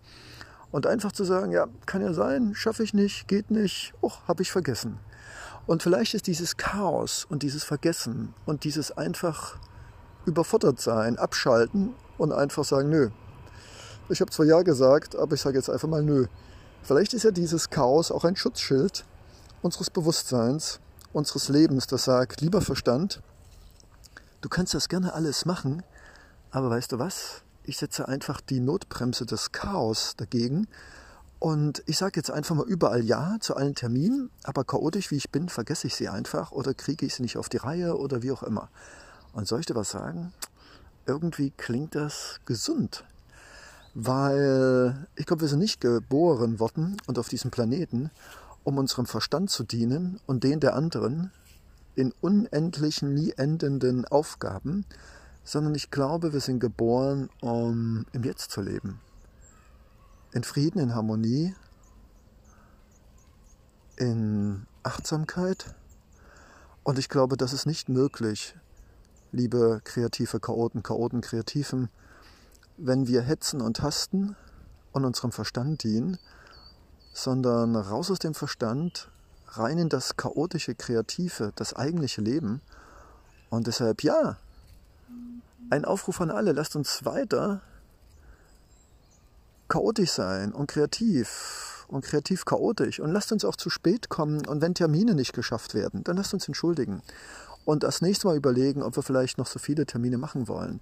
und 0.71 0.87
einfach 0.87 1.13
zu 1.13 1.25
sagen, 1.25 1.53
ja, 1.53 1.69
kann 1.87 2.03
ja 2.03 2.13
sein, 2.13 2.55
schaffe 2.55 2.83
ich 2.83 2.95
nicht, 2.95 3.29
geht 3.29 3.51
nicht, 3.51 3.93
oh, 4.01 4.13
habe 4.27 4.43
ich 4.43 4.51
vergessen. 4.51 4.99
Und 5.67 5.83
vielleicht 5.83 6.15
ist 6.15 6.27
dieses 6.27 6.57
Chaos 6.57 7.25
und 7.29 7.43
dieses 7.43 7.65
Vergessen 7.65 8.35
und 8.47 8.65
dieses 8.65 8.91
einfach 8.97 9.59
überfordert 10.27 10.81
sein, 10.81 11.19
abschalten 11.19 11.95
und 12.19 12.33
einfach 12.33 12.65
sagen, 12.65 12.91
nö. 12.91 13.11
Ich 14.09 14.21
habe 14.21 14.31
zwar 14.31 14.47
ja 14.47 14.63
gesagt, 14.63 15.17
aber 15.17 15.35
ich 15.35 15.41
sage 15.41 15.57
jetzt 15.57 15.71
einfach 15.71 15.89
mal 15.89 16.03
nö. 16.03 16.27
Vielleicht 16.83 17.15
ist 17.15 17.23
ja 17.23 17.31
dieses 17.31 17.71
Chaos 17.71 18.11
auch 18.11 18.25
ein 18.25 18.37
Schutzschild 18.37 19.05
unseres 19.63 19.91
Bewusstseins, 19.91 20.81
unseres 21.13 21.49
Lebens, 21.49 21.87
das 21.87 22.05
sagt, 22.05 22.41
lieber 22.41 22.61
Verstand, 22.61 23.23
du 24.41 24.49
kannst 24.49 24.75
das 24.75 24.89
gerne 24.89 25.15
alles 25.15 25.45
machen, 25.45 25.85
aber 26.51 26.71
weißt 26.71 26.93
du 26.93 26.99
was? 26.99 27.43
Ich 27.65 27.79
setze 27.79 28.09
einfach 28.09 28.41
die 28.41 28.59
Notbremse 28.59 29.25
des 29.25 29.53
Chaos 29.53 30.15
dagegen 30.17 30.67
und 31.43 31.83
ich 31.87 31.99
sage 31.99 32.21
jetzt 32.21 32.31
einfach 32.31 32.55
mal 32.55 32.69
überall 32.69 33.03
Ja 33.03 33.37
zu 33.41 33.57
allen 33.57 33.75
Terminen, 33.75 34.31
aber 34.45 34.63
chaotisch 34.63 35.11
wie 35.11 35.17
ich 35.17 35.31
bin, 35.31 35.49
vergesse 35.49 35.89
ich 35.89 35.97
sie 35.97 36.09
einfach 36.09 36.53
oder 36.53 36.73
kriege 36.73 37.05
ich 37.05 37.17
sie 37.17 37.23
nicht 37.23 37.37
auf 37.37 37.49
die 37.49 37.57
Reihe 37.57 37.99
oder 37.99 38.23
wie 38.23 38.31
auch 38.31 38.45
immer. 38.45 38.69
Und 39.33 39.49
soll 39.49 39.59
ich 39.59 39.67
dir 39.67 39.75
was 39.75 39.91
sagen? 39.91 40.33
Irgendwie 41.05 41.51
klingt 41.51 41.97
das 41.97 42.39
gesund. 42.45 43.03
Weil 43.93 45.09
ich 45.17 45.27
glaube, 45.27 45.41
wir 45.41 45.49
sind 45.49 45.59
nicht 45.59 45.81
geboren 45.81 46.61
worden 46.61 46.97
und 47.09 47.19
auf 47.19 47.29
diesem 47.29 47.51
Planeten, 47.51 48.13
um 48.63 48.79
unserem 48.79 49.07
Verstand 49.07 49.51
zu 49.51 49.65
dienen 49.65 50.21
und 50.27 50.45
den 50.45 50.61
der 50.61 50.77
anderen 50.77 51.33
in 51.97 52.15
unendlichen, 52.21 53.15
nie 53.15 53.33
endenden 53.33 54.05
Aufgaben, 54.05 54.85
sondern 55.43 55.75
ich 55.75 55.91
glaube, 55.91 56.33
wir 56.33 56.41
sind 56.41 56.61
geboren, 56.61 57.31
um 57.41 58.07
im 58.13 58.23
Jetzt 58.23 58.53
zu 58.53 58.61
leben 58.61 59.01
in 60.33 60.45
Frieden, 60.45 60.79
in 60.79 60.95
Harmonie, 60.95 61.55
in 63.97 64.67
Achtsamkeit. 64.83 65.75
Und 66.83 66.99
ich 66.99 67.09
glaube, 67.09 67.37
das 67.37 67.53
ist 67.53 67.67
nicht 67.67 67.89
möglich, 67.89 68.57
liebe 69.31 69.81
kreative 69.85 70.41
Chaoten, 70.41 70.83
Chaoten, 70.83 71.21
Kreativen, 71.21 71.89
wenn 72.77 73.07
wir 73.07 73.23
hetzen 73.23 73.61
und 73.61 73.83
hasten 73.83 74.37
und 74.93 75.05
unserem 75.05 75.33
Verstand 75.33 75.85
dienen, 75.85 76.19
sondern 77.13 77.77
raus 77.77 78.11
aus 78.11 78.19
dem 78.19 78.35
Verstand, 78.35 79.11
rein 79.49 79.79
in 79.79 79.89
das 79.89 80.17
chaotische, 80.17 80.75
kreative, 80.75 81.53
das 81.57 81.75
eigentliche 81.75 82.23
Leben. 82.23 82.63
Und 83.51 83.67
deshalb 83.67 84.03
ja, 84.03 84.39
ein 85.71 85.85
Aufruf 85.85 86.21
an 86.21 86.31
alle, 86.31 86.53
lasst 86.53 86.75
uns 86.75 87.05
weiter 87.05 87.61
chaotisch 89.73 90.11
sein 90.11 90.53
und 90.53 90.67
kreativ 90.67 91.87
und 91.89 92.05
kreativ 92.05 92.45
chaotisch 92.45 93.01
und 93.01 93.11
lasst 93.11 93.33
uns 93.33 93.43
auch 93.43 93.57
zu 93.57 93.71
spät 93.71 94.11
kommen 94.11 94.47
und 94.47 94.61
wenn 94.61 94.75
Termine 94.75 95.15
nicht 95.15 95.33
geschafft 95.33 95.73
werden, 95.73 96.05
dann 96.05 96.19
lasst 96.19 96.35
uns 96.35 96.47
entschuldigen 96.47 97.01
und 97.65 97.83
das 97.83 98.03
nächste 98.03 98.27
Mal 98.27 98.37
überlegen, 98.37 98.83
ob 98.83 98.97
wir 98.97 99.03
vielleicht 99.03 99.39
noch 99.39 99.47
so 99.47 99.59
viele 99.59 99.87
Termine 99.87 100.19
machen 100.19 100.47
wollen. 100.47 100.81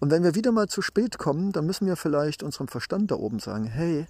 Und 0.00 0.10
wenn 0.10 0.24
wir 0.24 0.34
wieder 0.34 0.50
mal 0.50 0.66
zu 0.66 0.80
spät 0.80 1.18
kommen, 1.18 1.52
dann 1.52 1.66
müssen 1.66 1.86
wir 1.86 1.96
vielleicht 1.96 2.42
unserem 2.42 2.68
Verstand 2.68 3.10
da 3.10 3.16
oben 3.16 3.38
sagen, 3.38 3.66
hey, 3.66 4.06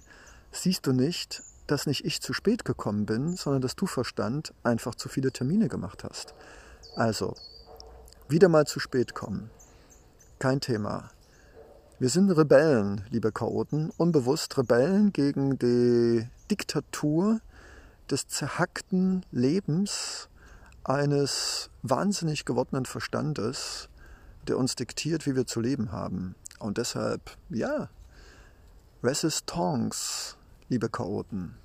siehst 0.53 0.87
du 0.87 0.93
nicht, 0.93 1.43
dass 1.67 1.85
nicht 1.85 2.05
ich 2.05 2.21
zu 2.21 2.31
spät 2.31 2.63
gekommen 2.63 3.05
bin, 3.05 3.35
sondern 3.35 3.61
dass 3.61 3.75
du 3.75 3.87
Verstand 3.87 4.53
einfach 4.63 4.95
zu 4.95 5.09
viele 5.09 5.31
Termine 5.31 5.67
gemacht 5.67 6.05
hast. 6.05 6.33
Also, 6.95 7.35
wieder 8.29 8.47
mal 8.47 8.65
zu 8.65 8.79
spät 8.79 9.13
kommen. 9.13 9.49
Kein 10.39 10.61
Thema. 10.61 11.11
Wir 11.99 12.09
sind 12.09 12.31
Rebellen, 12.31 13.05
liebe 13.11 13.31
Chaoten, 13.31 13.91
unbewusst 13.97 14.57
Rebellen 14.57 15.13
gegen 15.13 15.59
die 15.59 16.27
Diktatur 16.49 17.39
des 18.09 18.27
zerhackten 18.27 19.23
Lebens 19.31 20.27
eines 20.83 21.69
wahnsinnig 21.83 22.45
gewordenen 22.45 22.85
Verstandes, 22.85 23.89
der 24.47 24.57
uns 24.57 24.75
diktiert, 24.75 25.27
wie 25.27 25.35
wir 25.35 25.45
zu 25.45 25.61
leben 25.61 25.91
haben. 25.91 26.33
Und 26.57 26.79
deshalb, 26.79 27.37
ja, 27.49 27.89
Resistance, 29.03 30.35
liebe 30.69 30.89
Chaoten. 30.89 31.55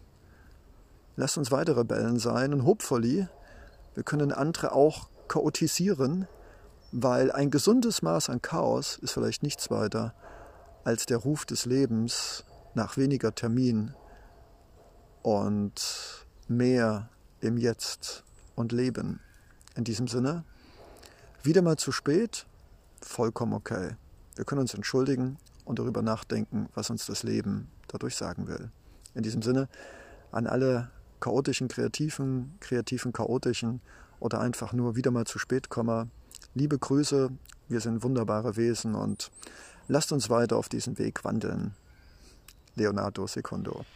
Lasst 1.17 1.39
uns 1.39 1.51
weitere 1.51 1.81
Rebellen 1.81 2.19
sein 2.19 2.53
und 2.53 2.65
hopefully, 2.65 3.27
wir 3.95 4.03
können 4.03 4.33
andere 4.33 4.73
auch 4.73 5.09
chaotisieren, 5.27 6.29
weil 6.93 7.31
ein 7.33 7.51
gesundes 7.51 8.03
Maß 8.03 8.31
an 8.31 8.43
Chaos 8.43 8.99
ist 8.99 9.13
vielleicht 9.13 9.43
nichts 9.43 9.71
weiter 9.71 10.15
als 10.85 11.07
der 11.07 11.19
Ruf 11.19 11.45
des 11.45 11.67
Lebens 11.67 12.45
nach 12.75 12.97
weniger 12.97 13.35
Termin 13.35 13.95
und 15.23 16.27
mehr 16.47 17.11
im 17.41 17.59
Jetzt 17.59 18.25
und 18.55 18.73
Leben. 18.73 19.21
In 19.75 19.85
diesem 19.85 20.09
Sinne, 20.09 20.45
wieder 21.43 21.63
mal 21.63 21.77
zu 21.77 21.93
spät, 21.93 22.47
vollkommen 23.03 23.53
okay. 23.53 23.97
Wir 24.37 24.45
können 24.45 24.63
uns 24.63 24.75
entschuldigen 24.75 25.37
und 25.65 25.79
darüber 25.79 26.03
nachdenken, 26.03 26.69
was 26.75 26.91
uns 26.91 27.07
das 27.07 27.23
Leben 27.23 27.71
dadurch 27.89 28.17
sagen 28.17 28.49
will. 28.49 28.71
In 29.15 29.23
diesem 29.23 29.43
Sinne, 29.43 29.69
an 30.33 30.47
alle 30.47 30.91
chaotischen 31.21 31.69
Kreativen, 31.69 32.57
kreativen 32.61 33.13
Chaotischen 33.13 33.81
oder 34.21 34.41
einfach 34.41 34.73
nur 34.73 34.97
wieder 34.97 35.11
mal 35.11 35.27
zu 35.27 35.39
spät 35.39 35.69
komme, 35.69 36.09
liebe 36.55 36.79
Grüße, 36.79 37.31
wir 37.69 37.81
sind 37.81 38.03
wunderbare 38.03 38.57
Wesen 38.57 38.95
und 38.95 39.31
Lasst 39.91 40.13
uns 40.13 40.29
weiter 40.29 40.59
auf 40.59 40.69
diesem 40.69 40.99
Weg 40.99 41.25
wandeln. 41.25 41.73
Leonardo 42.75 43.27
Secondo. 43.27 43.87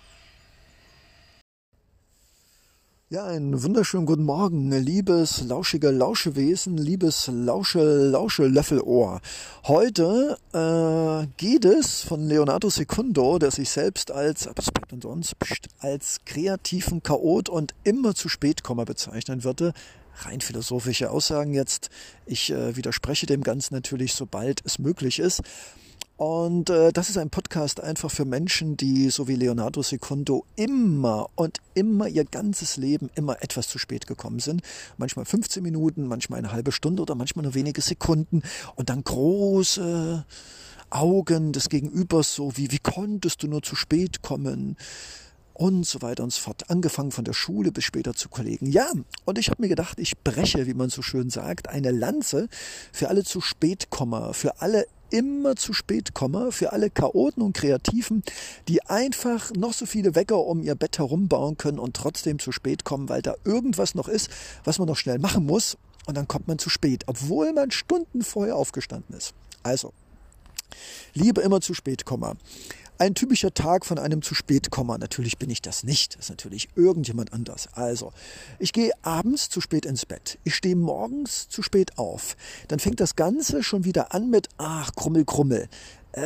Ja, 3.10 3.26
einen 3.26 3.62
wunderschönen 3.62 4.06
guten 4.06 4.24
Morgen, 4.24 4.72
liebes 4.72 5.42
lauschige 5.42 5.90
Lauschewesen, 5.90 6.78
liebes 6.78 7.26
Lausche 7.26 8.08
Lausche 8.08 8.46
Löffelohr. 8.46 9.20
Heute 9.64 10.38
äh, 10.54 11.26
geht 11.36 11.66
es 11.66 12.00
von 12.00 12.26
Leonardo 12.26 12.70
Secundo, 12.70 13.38
der 13.38 13.50
sich 13.50 13.68
selbst 13.68 14.10
als, 14.10 14.44
bleibt 14.44 14.94
unter 14.94 15.10
uns, 15.10 15.36
als 15.80 16.20
kreativen 16.24 17.02
Chaot 17.02 17.50
und 17.50 17.74
immer 17.84 18.14
zu 18.14 18.30
spät 18.30 18.62
Komma 18.62 18.84
bezeichnen 18.84 19.44
würde 19.44 19.74
rein 20.20 20.40
philosophische 20.40 21.10
Aussagen 21.10 21.54
jetzt. 21.54 21.90
Ich 22.26 22.50
äh, 22.50 22.76
widerspreche 22.76 23.26
dem 23.26 23.42
Ganzen 23.42 23.74
natürlich, 23.74 24.14
sobald 24.14 24.64
es 24.64 24.78
möglich 24.78 25.18
ist. 25.18 25.42
Und 26.16 26.70
äh, 26.70 26.92
das 26.92 27.10
ist 27.10 27.18
ein 27.18 27.30
Podcast 27.30 27.80
einfach 27.80 28.10
für 28.10 28.24
Menschen, 28.24 28.76
die 28.76 29.10
so 29.10 29.26
wie 29.26 29.34
Leonardo 29.34 29.82
Secundo 29.82 30.44
immer 30.54 31.28
und 31.34 31.58
immer 31.74 32.06
ihr 32.06 32.24
ganzes 32.24 32.76
Leben 32.76 33.10
immer 33.16 33.42
etwas 33.42 33.66
zu 33.66 33.78
spät 33.78 34.06
gekommen 34.06 34.38
sind. 34.38 34.62
Manchmal 34.98 35.24
15 35.24 35.62
Minuten, 35.62 36.06
manchmal 36.06 36.38
eine 36.38 36.52
halbe 36.52 36.70
Stunde 36.70 37.02
oder 37.02 37.16
manchmal 37.16 37.42
nur 37.42 37.54
wenige 37.54 37.80
Sekunden 37.80 38.42
und 38.76 38.88
dann 38.88 39.02
große 39.02 40.24
Augen 40.90 41.52
des 41.52 41.68
Gegenübers 41.68 42.34
so 42.34 42.56
wie, 42.56 42.70
wie 42.70 42.78
konntest 42.78 43.42
du 43.42 43.48
nur 43.48 43.62
zu 43.62 43.74
spät 43.74 44.22
kommen? 44.22 44.76
Und 45.62 45.86
so 45.86 46.02
weiter 46.02 46.24
und 46.24 46.32
so 46.32 46.40
fort. 46.40 46.70
Angefangen 46.70 47.12
von 47.12 47.24
der 47.24 47.34
Schule 47.34 47.70
bis 47.70 47.84
später 47.84 48.14
zu 48.14 48.28
Kollegen. 48.28 48.66
Ja, 48.66 48.90
und 49.24 49.38
ich 49.38 49.48
habe 49.48 49.62
mir 49.62 49.68
gedacht, 49.68 50.00
ich 50.00 50.18
breche, 50.18 50.66
wie 50.66 50.74
man 50.74 50.90
so 50.90 51.02
schön 51.02 51.30
sagt, 51.30 51.68
eine 51.68 51.92
Lanze 51.92 52.48
für 52.92 53.08
alle 53.08 53.22
zu 53.22 53.40
Spätkommer, 53.40 54.34
für 54.34 54.60
alle 54.60 54.86
immer 55.10 55.54
zu 55.54 55.72
spät 55.72 56.14
komme, 56.14 56.50
für 56.50 56.72
alle 56.72 56.90
Chaoten 56.90 57.44
und 57.44 57.52
Kreativen, 57.52 58.24
die 58.66 58.82
einfach 58.86 59.52
noch 59.52 59.72
so 59.72 59.86
viele 59.86 60.16
Wecker 60.16 60.40
um 60.44 60.64
ihr 60.64 60.74
Bett 60.74 60.98
herum 60.98 61.28
bauen 61.28 61.56
können 61.56 61.78
und 61.78 61.94
trotzdem 61.94 62.40
zu 62.40 62.50
spät 62.50 62.82
kommen, 62.82 63.08
weil 63.08 63.22
da 63.22 63.36
irgendwas 63.44 63.94
noch 63.94 64.08
ist, 64.08 64.30
was 64.64 64.80
man 64.80 64.88
noch 64.88 64.96
schnell 64.96 65.20
machen 65.20 65.46
muss 65.46 65.76
und 66.06 66.16
dann 66.16 66.26
kommt 66.26 66.48
man 66.48 66.58
zu 66.58 66.70
spät, 66.70 67.04
obwohl 67.06 67.52
man 67.52 67.70
Stunden 67.70 68.22
vorher 68.22 68.56
aufgestanden 68.56 69.14
ist. 69.16 69.32
Also, 69.62 69.92
Liebe 71.14 71.40
immer 71.42 71.60
zu 71.60 71.74
spät 71.74 72.04
kommen. 72.04 72.38
Ein 73.02 73.16
typischer 73.16 73.52
Tag 73.52 73.84
von 73.84 73.98
einem 73.98 74.22
zu 74.22 74.32
spät 74.32 74.70
Komma. 74.70 74.96
Natürlich 74.96 75.36
bin 75.36 75.50
ich 75.50 75.60
das 75.60 75.82
nicht. 75.82 76.14
Das 76.14 76.26
ist 76.26 76.30
natürlich 76.30 76.68
irgendjemand 76.76 77.32
anders. 77.32 77.68
Also, 77.72 78.12
ich 78.60 78.72
gehe 78.72 78.92
abends 79.02 79.48
zu 79.48 79.60
spät 79.60 79.86
ins 79.86 80.06
Bett. 80.06 80.38
Ich 80.44 80.54
stehe 80.54 80.76
morgens 80.76 81.48
zu 81.48 81.62
spät 81.62 81.98
auf. 81.98 82.36
Dann 82.68 82.78
fängt 82.78 83.00
das 83.00 83.16
Ganze 83.16 83.64
schon 83.64 83.84
wieder 83.84 84.14
an 84.14 84.30
mit, 84.30 84.50
ach, 84.56 84.92
Krummel, 84.94 85.24
Krummel 85.24 85.68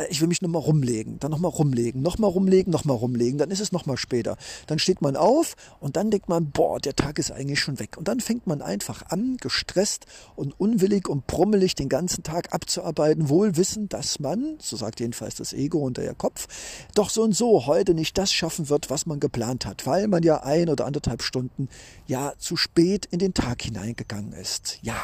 ich 0.09 0.21
will 0.21 0.27
mich 0.27 0.41
nochmal 0.41 0.61
rumlegen, 0.61 1.19
dann 1.19 1.31
nochmal 1.31 1.51
rumlegen, 1.51 2.01
nochmal 2.01 2.29
rumlegen, 2.29 2.71
nochmal 2.71 2.97
rumlegen, 2.97 3.37
dann 3.37 3.51
ist 3.51 3.59
es 3.59 3.71
nochmal 3.71 3.97
später. 3.97 4.37
Dann 4.67 4.79
steht 4.79 5.01
man 5.01 5.15
auf 5.15 5.55
und 5.79 5.95
dann 5.95 6.11
denkt 6.11 6.29
man, 6.29 6.51
boah, 6.51 6.79
der 6.79 6.95
Tag 6.95 7.19
ist 7.19 7.31
eigentlich 7.31 7.59
schon 7.59 7.79
weg. 7.79 7.97
Und 7.97 8.07
dann 8.07 8.19
fängt 8.19 8.47
man 8.47 8.61
einfach 8.61 9.03
an, 9.09 9.37
gestresst 9.37 10.05
und 10.35 10.59
unwillig 10.59 11.07
und 11.07 11.27
brummelig 11.27 11.75
den 11.75 11.89
ganzen 11.89 12.23
Tag 12.23 12.53
abzuarbeiten, 12.53 13.29
wohl 13.29 13.55
wissend, 13.55 13.93
dass 13.93 14.19
man, 14.19 14.57
so 14.59 14.75
sagt 14.75 14.99
jedenfalls 14.99 15.35
das 15.35 15.53
Ego 15.53 15.79
und 15.79 15.97
der 15.97 16.13
Kopf, 16.15 16.47
doch 16.95 17.09
so 17.09 17.23
und 17.23 17.35
so 17.35 17.65
heute 17.65 17.93
nicht 17.93 18.17
das 18.17 18.33
schaffen 18.33 18.69
wird, 18.69 18.89
was 18.89 19.05
man 19.05 19.19
geplant 19.19 19.65
hat, 19.65 19.85
weil 19.85 20.07
man 20.07 20.23
ja 20.23 20.43
ein 20.43 20.69
oder 20.69 20.85
anderthalb 20.85 21.21
Stunden 21.21 21.69
ja 22.07 22.33
zu 22.37 22.57
spät 22.57 23.05
in 23.05 23.19
den 23.19 23.33
Tag 23.33 23.61
hineingegangen 23.61 24.33
ist. 24.33 24.79
Ja. 24.81 24.97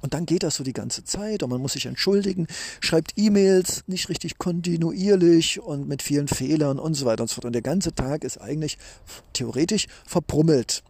Und 0.00 0.14
dann 0.14 0.26
geht 0.26 0.42
das 0.42 0.56
so 0.56 0.64
die 0.64 0.72
ganze 0.72 1.04
Zeit 1.04 1.42
und 1.42 1.50
man 1.50 1.60
muss 1.60 1.74
sich 1.74 1.86
entschuldigen, 1.86 2.46
schreibt 2.80 3.12
E-Mails 3.16 3.84
nicht 3.86 4.08
richtig 4.08 4.38
kontinuierlich 4.38 5.60
und 5.60 5.88
mit 5.88 6.02
vielen 6.02 6.28
Fehlern 6.28 6.78
und 6.78 6.94
so 6.94 7.06
weiter 7.06 7.22
und 7.22 7.28
so 7.28 7.34
fort. 7.34 7.44
Und 7.44 7.52
der 7.52 7.62
ganze 7.62 7.94
Tag 7.94 8.24
ist 8.24 8.38
eigentlich 8.38 8.78
theoretisch 9.32 9.86
verbrummelt 10.06 10.82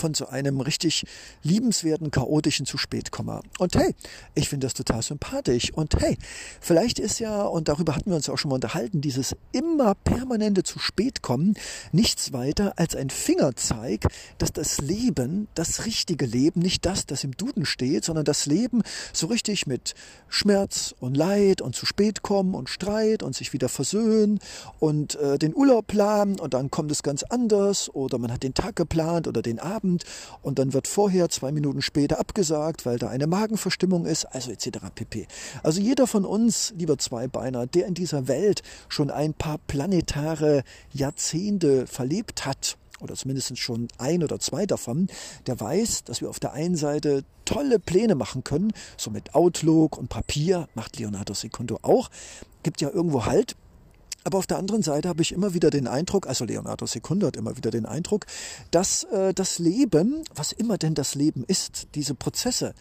von 0.00 0.14
so 0.14 0.26
einem 0.26 0.60
richtig 0.60 1.04
liebenswerten, 1.42 2.10
chaotischen 2.10 2.66
zu 2.66 2.78
spät 2.78 3.12
komme. 3.12 3.40
Und 3.58 3.76
hey, 3.76 3.94
ich 4.34 4.48
finde 4.48 4.66
das 4.66 4.74
total 4.74 5.02
sympathisch. 5.02 5.72
Und 5.72 5.94
hey, 6.00 6.16
vielleicht 6.60 6.98
ist 6.98 7.20
ja, 7.20 7.42
und 7.42 7.68
darüber 7.68 7.94
hatten 7.94 8.10
wir 8.10 8.16
uns 8.16 8.28
auch 8.28 8.38
schon 8.38 8.48
mal 8.48 8.56
unterhalten, 8.56 9.00
dieses 9.00 9.36
immer 9.52 9.94
permanente 9.94 10.62
zu 10.62 10.78
spät 10.78 11.22
kommen 11.22 11.54
nichts 11.92 12.32
weiter 12.32 12.74
als 12.76 12.96
ein 12.96 13.10
Fingerzeig, 13.10 14.06
dass 14.38 14.52
das 14.52 14.80
Leben, 14.80 15.48
das 15.54 15.84
richtige 15.84 16.26
Leben, 16.26 16.60
nicht 16.60 16.86
das, 16.86 17.06
das 17.06 17.24
im 17.24 17.36
Duden 17.36 17.66
steht, 17.66 18.04
sondern 18.04 18.24
das 18.24 18.46
Leben 18.46 18.82
so 19.12 19.26
richtig 19.26 19.66
mit 19.66 19.94
Schmerz 20.28 20.94
und 21.00 21.16
Leid 21.16 21.60
und 21.60 21.74
zu 21.74 21.86
spät 21.86 22.22
kommen 22.22 22.54
und 22.54 22.68
Streit 22.68 23.22
und 23.22 23.34
sich 23.34 23.52
wieder 23.52 23.68
versöhnen 23.68 24.38
und 24.78 25.16
äh, 25.16 25.38
den 25.38 25.54
Urlaub 25.54 25.86
planen 25.86 26.38
und 26.38 26.54
dann 26.54 26.70
kommt 26.70 26.90
es 26.90 27.02
ganz 27.02 27.22
anders 27.24 27.92
oder 27.94 28.18
man 28.18 28.32
hat 28.32 28.42
den 28.42 28.54
Tag 28.54 28.76
geplant 28.76 29.28
oder 29.28 29.42
den 29.42 29.58
Abend 29.58 29.89
Abend 29.90 30.04
und 30.42 30.58
dann 30.58 30.72
wird 30.72 30.86
vorher 30.86 31.28
zwei 31.28 31.52
Minuten 31.52 31.82
später 31.82 32.18
abgesagt, 32.18 32.86
weil 32.86 32.98
da 32.98 33.08
eine 33.08 33.26
Magenverstimmung 33.26 34.06
ist, 34.06 34.24
also 34.24 34.50
etc. 34.50 34.78
pp. 34.94 35.26
Also 35.62 35.80
jeder 35.80 36.06
von 36.06 36.24
uns, 36.24 36.72
lieber 36.76 36.98
Zweibeiner, 36.98 37.66
der 37.66 37.86
in 37.86 37.94
dieser 37.94 38.28
Welt 38.28 38.62
schon 38.88 39.10
ein 39.10 39.34
paar 39.34 39.58
planetare 39.58 40.62
Jahrzehnte 40.92 41.86
verlebt 41.86 42.46
hat, 42.46 42.76
oder 43.00 43.14
zumindest 43.14 43.56
schon 43.58 43.88
ein 43.96 44.22
oder 44.22 44.38
zwei 44.40 44.66
davon, 44.66 45.08
der 45.46 45.58
weiß, 45.58 46.04
dass 46.04 46.20
wir 46.20 46.28
auf 46.28 46.38
der 46.38 46.52
einen 46.52 46.76
Seite 46.76 47.24
tolle 47.46 47.78
Pläne 47.78 48.14
machen 48.14 48.44
können, 48.44 48.72
so 48.98 49.10
mit 49.10 49.34
Outlook 49.34 49.96
und 49.96 50.08
Papier, 50.08 50.68
macht 50.74 50.98
Leonardo 50.98 51.32
Secundo 51.32 51.78
auch, 51.80 52.10
gibt 52.62 52.82
ja 52.82 52.90
irgendwo 52.90 53.24
Halt, 53.24 53.56
aber 54.24 54.38
auf 54.38 54.46
der 54.46 54.58
anderen 54.58 54.82
Seite 54.82 55.08
habe 55.08 55.22
ich 55.22 55.32
immer 55.32 55.54
wieder 55.54 55.70
den 55.70 55.86
Eindruck, 55.86 56.26
also 56.26 56.44
Leonardo 56.44 56.86
Secundo 56.86 57.26
hat 57.26 57.36
immer 57.36 57.56
wieder 57.56 57.70
den 57.70 57.86
Eindruck, 57.86 58.26
dass 58.70 59.04
äh, 59.04 59.32
das 59.32 59.58
Leben, 59.58 60.24
was 60.34 60.52
immer 60.52 60.78
denn 60.78 60.94
das 60.94 61.14
Leben 61.14 61.44
ist, 61.46 61.88
diese 61.94 62.14
Prozesse, 62.14 62.74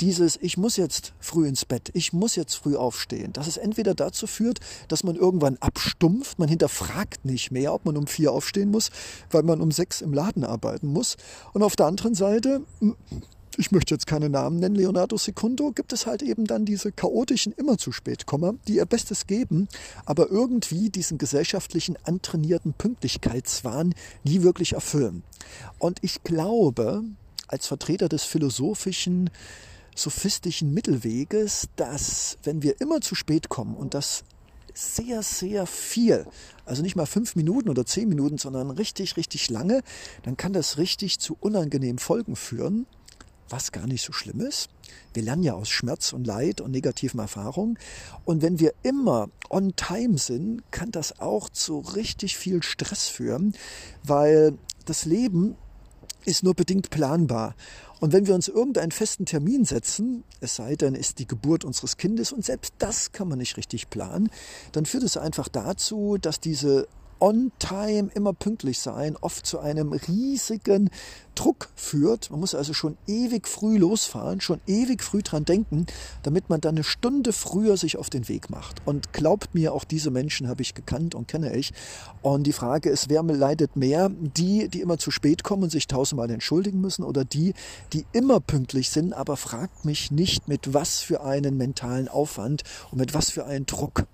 dieses 0.00 0.38
ich 0.40 0.56
muss 0.56 0.76
jetzt 0.76 1.12
früh 1.18 1.46
ins 1.46 1.64
Bett, 1.64 1.90
ich 1.92 2.12
muss 2.12 2.36
jetzt 2.36 2.54
früh 2.54 2.76
aufstehen, 2.76 3.32
dass 3.32 3.46
es 3.46 3.56
entweder 3.56 3.94
dazu 3.94 4.26
führt, 4.26 4.60
dass 4.88 5.04
man 5.04 5.16
irgendwann 5.16 5.56
abstumpft, 5.58 6.38
man 6.38 6.48
hinterfragt 6.48 7.24
nicht 7.24 7.50
mehr, 7.50 7.74
ob 7.74 7.84
man 7.84 7.96
um 7.96 8.06
vier 8.06 8.32
aufstehen 8.32 8.70
muss, 8.70 8.90
weil 9.30 9.42
man 9.42 9.60
um 9.60 9.70
sechs 9.70 10.00
im 10.00 10.12
Laden 10.12 10.44
arbeiten 10.44 10.86
muss. 10.86 11.16
Und 11.52 11.62
auf 11.62 11.76
der 11.76 11.86
anderen 11.86 12.14
Seite 12.14 12.62
ich 13.58 13.72
möchte 13.72 13.92
jetzt 13.92 14.06
keine 14.06 14.28
Namen 14.30 14.60
nennen, 14.60 14.76
Leonardo 14.76 15.16
Secundo, 15.16 15.72
gibt 15.72 15.92
es 15.92 16.06
halt 16.06 16.22
eben 16.22 16.44
dann 16.46 16.64
diese 16.64 16.92
chaotischen 16.92 17.52
immer 17.52 17.76
zu 17.76 17.90
spät 17.90 18.24
Komma, 18.24 18.54
die 18.68 18.76
ihr 18.76 18.86
Bestes 18.86 19.26
geben, 19.26 19.66
aber 20.06 20.30
irgendwie 20.30 20.90
diesen 20.90 21.18
gesellschaftlichen 21.18 21.96
antrainierten 22.04 22.72
Pünktlichkeitswahn 22.72 23.96
nie 24.22 24.42
wirklich 24.42 24.74
erfüllen. 24.74 25.24
Und 25.80 25.98
ich 26.02 26.22
glaube, 26.22 27.02
als 27.48 27.66
Vertreter 27.66 28.08
des 28.08 28.22
philosophischen, 28.22 29.28
sophistischen 29.96 30.72
Mittelweges, 30.72 31.68
dass 31.74 32.38
wenn 32.44 32.62
wir 32.62 32.80
immer 32.80 33.00
zu 33.00 33.16
spät 33.16 33.48
kommen 33.48 33.74
und 33.74 33.92
das 33.92 34.22
sehr, 34.72 35.24
sehr 35.24 35.66
viel, 35.66 36.26
also 36.64 36.82
nicht 36.82 36.94
mal 36.94 37.06
fünf 37.06 37.34
Minuten 37.34 37.68
oder 37.70 37.84
zehn 37.84 38.08
Minuten, 38.08 38.38
sondern 38.38 38.70
richtig, 38.70 39.16
richtig 39.16 39.50
lange, 39.50 39.82
dann 40.22 40.36
kann 40.36 40.52
das 40.52 40.78
richtig 40.78 41.18
zu 41.18 41.36
unangenehmen 41.40 41.98
Folgen 41.98 42.36
führen 42.36 42.86
was 43.48 43.72
gar 43.72 43.86
nicht 43.86 44.02
so 44.02 44.12
schlimm 44.12 44.40
ist. 44.40 44.68
Wir 45.14 45.22
lernen 45.22 45.42
ja 45.42 45.54
aus 45.54 45.68
Schmerz 45.68 46.12
und 46.12 46.26
Leid 46.26 46.60
und 46.60 46.70
negativen 46.70 47.20
Erfahrungen. 47.20 47.78
Und 48.24 48.42
wenn 48.42 48.58
wir 48.58 48.74
immer 48.82 49.28
on 49.50 49.74
time 49.76 50.18
sind, 50.18 50.62
kann 50.70 50.90
das 50.90 51.20
auch 51.20 51.48
zu 51.48 51.80
richtig 51.80 52.36
viel 52.36 52.62
Stress 52.62 53.08
führen, 53.08 53.54
weil 54.04 54.56
das 54.84 55.04
Leben 55.04 55.56
ist 56.24 56.42
nur 56.42 56.54
bedingt 56.54 56.90
planbar. 56.90 57.54
Und 58.00 58.12
wenn 58.12 58.26
wir 58.26 58.34
uns 58.34 58.48
irgendeinen 58.48 58.92
festen 58.92 59.26
Termin 59.26 59.64
setzen, 59.64 60.22
es 60.40 60.54
sei 60.54 60.76
denn, 60.76 60.94
ist 60.94 61.18
die 61.18 61.26
Geburt 61.26 61.64
unseres 61.64 61.96
Kindes 61.96 62.32
und 62.32 62.44
selbst 62.44 62.74
das 62.78 63.12
kann 63.12 63.28
man 63.28 63.38
nicht 63.38 63.56
richtig 63.56 63.90
planen, 63.90 64.30
dann 64.72 64.86
führt 64.86 65.02
es 65.02 65.16
einfach 65.16 65.48
dazu, 65.48 66.16
dass 66.20 66.38
diese 66.38 66.86
on 67.20 67.52
time, 67.58 68.10
immer 68.14 68.32
pünktlich 68.32 68.78
sein, 68.78 69.16
oft 69.20 69.46
zu 69.46 69.58
einem 69.58 69.92
riesigen 69.92 70.90
Druck 71.38 71.68
führt. 71.76 72.30
Man 72.30 72.40
muss 72.40 72.54
also 72.54 72.74
schon 72.74 72.98
ewig 73.06 73.46
früh 73.46 73.78
losfahren, 73.78 74.40
schon 74.40 74.60
ewig 74.66 75.04
früh 75.04 75.22
dran 75.22 75.44
denken, 75.44 75.86
damit 76.24 76.50
man 76.50 76.60
dann 76.60 76.74
eine 76.74 76.84
Stunde 76.84 77.32
früher 77.32 77.76
sich 77.76 77.96
auf 77.96 78.10
den 78.10 78.28
Weg 78.28 78.50
macht. 78.50 78.82
Und 78.86 79.12
glaubt 79.12 79.54
mir, 79.54 79.72
auch 79.72 79.84
diese 79.84 80.10
Menschen 80.10 80.48
habe 80.48 80.62
ich 80.62 80.74
gekannt 80.74 81.14
und 81.14 81.28
kenne 81.28 81.54
ich. 81.54 81.72
Und 82.22 82.44
die 82.44 82.52
Frage 82.52 82.90
ist, 82.90 83.08
wer 83.08 83.22
leidet 83.22 83.76
mehr? 83.76 84.10
Die, 84.10 84.68
die 84.68 84.80
immer 84.80 84.98
zu 84.98 85.12
spät 85.12 85.44
kommen 85.44 85.62
und 85.62 85.70
sich 85.70 85.86
tausendmal 85.86 86.30
entschuldigen 86.30 86.80
müssen 86.80 87.04
oder 87.04 87.24
die, 87.24 87.54
die 87.92 88.04
immer 88.12 88.40
pünktlich 88.40 88.90
sind, 88.90 89.12
aber 89.12 89.36
fragt 89.36 89.84
mich 89.84 90.10
nicht, 90.10 90.48
mit 90.48 90.74
was 90.74 90.98
für 90.98 91.22
einen 91.22 91.56
mentalen 91.56 92.08
Aufwand 92.08 92.64
und 92.90 92.98
mit 92.98 93.14
was 93.14 93.30
für 93.30 93.46
einen 93.46 93.66
Druck. 93.66 94.06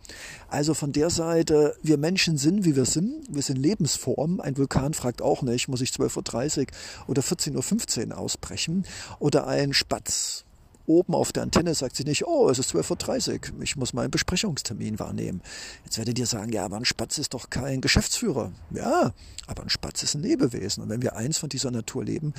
Also 0.55 0.73
von 0.73 0.93
der 0.93 1.11
Seite, 1.11 1.75
wir 1.83 1.99
Menschen 1.99 2.39
sind, 2.39 2.65
wie 2.65 2.77
wir 2.77 2.85
sind. 2.85 3.27
Wir 3.29 3.43
sind 3.43 3.57
Lebensformen. 3.57 4.41
Ein 4.41 4.57
Vulkan 4.57 4.95
fragt 4.95 5.21
auch 5.21 5.43
nicht, 5.43 5.67
muss 5.67 5.81
ich 5.81 5.91
12.30 5.91 6.61
Uhr 6.61 6.67
oder 7.09 7.23
14.15 7.23 8.11
Uhr 8.11 8.19
ausbrechen. 8.19 8.87
Oder 9.19 9.49
ein 9.49 9.73
Spatz 9.73 10.45
oben 10.87 11.15
auf 11.15 11.33
der 11.33 11.43
Antenne 11.43 11.75
sagt 11.75 11.97
sie 11.97 12.05
nicht, 12.05 12.25
oh, 12.25 12.49
es 12.51 12.61
ist 12.61 12.73
12.30 12.73 13.33
Uhr, 13.33 13.63
ich 13.63 13.75
muss 13.75 13.95
meinen 13.95 14.13
Besprechungstermin 14.13 15.01
wahrnehmen. 15.01 15.41
Jetzt 15.85 15.99
werdet 15.99 16.21
ihr 16.21 16.27
sagen, 16.27 16.53
ja, 16.53 16.65
aber 16.65 16.77
ein 16.77 16.85
Spatz 16.85 17.19
ist 17.19 17.35
doch 17.35 17.51
kein 17.51 17.81
Geschäftsführer. 17.81 18.53
Ja, 18.71 19.13
aber 19.49 19.63
ein 19.65 19.71
Spatz 19.71 20.05
ist 20.05 20.15
ein 20.15 20.23
Lebewesen. 20.23 20.85
Und 20.85 20.89
wenn 20.89 21.03
wir 21.03 21.17
eins 21.17 21.39
von 21.39 21.49
dieser 21.49 21.73
Natur 21.73 22.05
leben, 22.05 22.33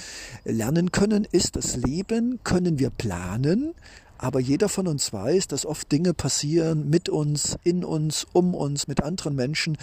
lernen 0.45 0.93
können, 0.93 1.27
ist 1.29 1.57
das 1.57 1.75
Leben, 1.75 2.39
können 2.45 2.79
wir 2.79 2.91
planen, 2.91 3.73
aber 4.17 4.39
jeder 4.39 4.69
von 4.69 4.87
uns 4.87 5.11
weiß, 5.11 5.47
dass 5.47 5.65
oft 5.65 5.91
Dinge 5.91 6.13
passieren 6.13 6.89
mit 6.89 7.09
uns, 7.09 7.57
in 7.63 7.83
uns, 7.83 8.25
um 8.33 8.53
uns, 8.53 8.87
mit 8.87 9.03
anderen 9.03 9.35
Menschen 9.35 9.77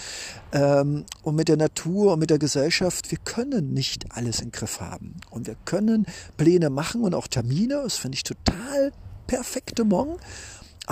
ähm, 0.53 1.05
und 1.23 1.37
mit 1.37 1.49
der 1.49 1.57
Natur 1.57 2.15
und 2.15 2.19
mit 2.19 2.31
der 2.31 2.39
Gesellschaft. 2.39 3.11
Wir 3.11 3.19
können 3.19 3.73
nicht 3.73 4.07
alles 4.11 4.41
im 4.41 4.51
Griff 4.51 4.81
haben. 4.81 5.17
Und 5.31 5.47
wir 5.47 5.57
können 5.65 6.07
Pläne 6.37 6.71
machen 6.71 7.03
und 7.03 7.15
auch 7.15 7.27
Termine. 7.27 7.81
Das 7.83 7.97
finde 7.97 8.17
ich 8.17 8.23
total 8.23 8.93
perfekte 9.27 9.85
Morgen. 9.85 10.17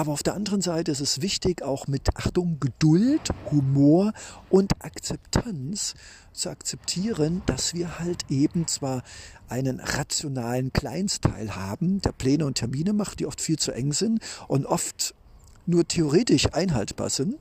Aber 0.01 0.13
auf 0.13 0.23
der 0.23 0.33
anderen 0.33 0.63
Seite 0.63 0.91
ist 0.91 1.01
es 1.01 1.21
wichtig, 1.21 1.61
auch 1.61 1.87
mit 1.87 2.17
Achtung, 2.17 2.59
Geduld, 2.59 3.21
Humor 3.51 4.15
und 4.49 4.83
Akzeptanz 4.83 5.93
zu 6.33 6.49
akzeptieren, 6.49 7.43
dass 7.45 7.75
wir 7.75 7.99
halt 7.99 8.25
eben 8.31 8.67
zwar 8.67 9.03
einen 9.51 9.79
rationalen 9.79 10.73
Kleinsteil 10.73 11.55
haben, 11.55 12.01
der 12.01 12.13
Pläne 12.13 12.47
und 12.47 12.55
Termine 12.55 12.95
macht, 12.95 13.21
die 13.21 13.27
oft 13.27 13.43
viel 13.43 13.59
zu 13.59 13.73
eng 13.73 13.93
sind 13.93 14.23
und 14.49 14.65
oft 14.65 15.15
nur 15.67 15.87
theoretisch 15.87 16.51
einhaltbar 16.55 17.11
sind. 17.11 17.37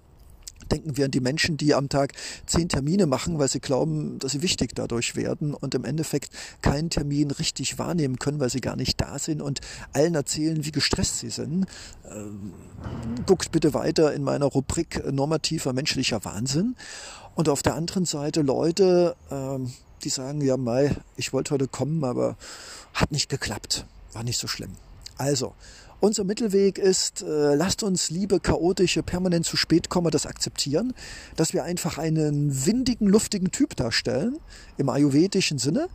Denken 0.71 0.97
wir 0.97 1.05
an 1.05 1.12
die 1.12 1.19
Menschen, 1.19 1.58
die 1.58 1.73
am 1.73 1.89
Tag 1.89 2.13
zehn 2.45 2.69
Termine 2.69 3.05
machen, 3.05 3.39
weil 3.39 3.47
sie 3.47 3.60
glauben, 3.60 4.19
dass 4.19 4.34
sie 4.34 4.41
wichtig 4.41 4.75
dadurch 4.75 5.15
werden 5.15 5.53
und 5.53 5.75
im 5.75 5.86
Endeffekt 5.86 6.32
keinen 6.62 6.89
Termin 6.89 7.32
richtig 7.32 7.79
wahrnehmen 7.79 8.19
können, 8.19 8.39
weil 8.39 8.49
sie 8.49 8.62
gar 8.62 8.75
nicht 8.75 8.99
da 9.01 9.19
sind 9.19 9.41
und 9.41 9.62
allen 9.93 10.15
erzählen, 10.15 10.65
wie 10.65 10.71
gestresst 10.71 11.19
sie 11.19 11.29
sind. 11.29 11.65
Ähm, 12.10 12.53
guckt 13.25 13.51
bitte 13.51 13.73
weiter 13.73 14.13
in 14.13 14.23
meiner 14.23 14.45
Rubrik 14.45 15.03
normativer 15.12 15.73
menschlicher 15.73 16.23
Wahnsinn. 16.25 16.75
Und 17.36 17.49
auf 17.49 17.62
der 17.62 17.75
anderen 17.75 18.05
Seite 18.05 18.41
Leute, 18.41 19.15
ähm, 19.32 19.71
die 20.03 20.10
sagen, 20.10 20.41
ja, 20.41 20.58
Mai, 20.58 20.95
ich 21.15 21.34
wollte 21.34 21.51
heute 21.51 21.67
kommen, 21.67 22.03
aber 22.03 22.38
hat 22.93 23.12
nicht 23.12 23.29
geklappt. 23.29 23.86
War 24.13 24.23
nicht 24.23 24.39
so 24.39 24.47
schlimm. 24.47 24.71
Also, 25.17 25.53
unser 25.99 26.23
Mittelweg 26.23 26.77
ist, 26.77 27.21
äh, 27.21 27.55
lasst 27.55 27.83
uns 27.83 28.09
liebe 28.09 28.39
chaotische, 28.39 29.03
permanent 29.03 29.45
zu 29.45 29.57
spät 29.57 29.89
kommen, 29.89 30.12
das 30.12 30.25
akzeptieren, 30.25 30.93
dass 31.35 31.53
wir 31.53 31.63
einfach 31.63 31.97
einen 31.97 32.65
windigen, 32.65 33.07
luftigen 33.07 33.51
Typ 33.51 33.75
darstellen, 33.75 34.38
im 34.77 34.89
ayurvedischen 34.89 35.57
Sinne. 35.57 35.89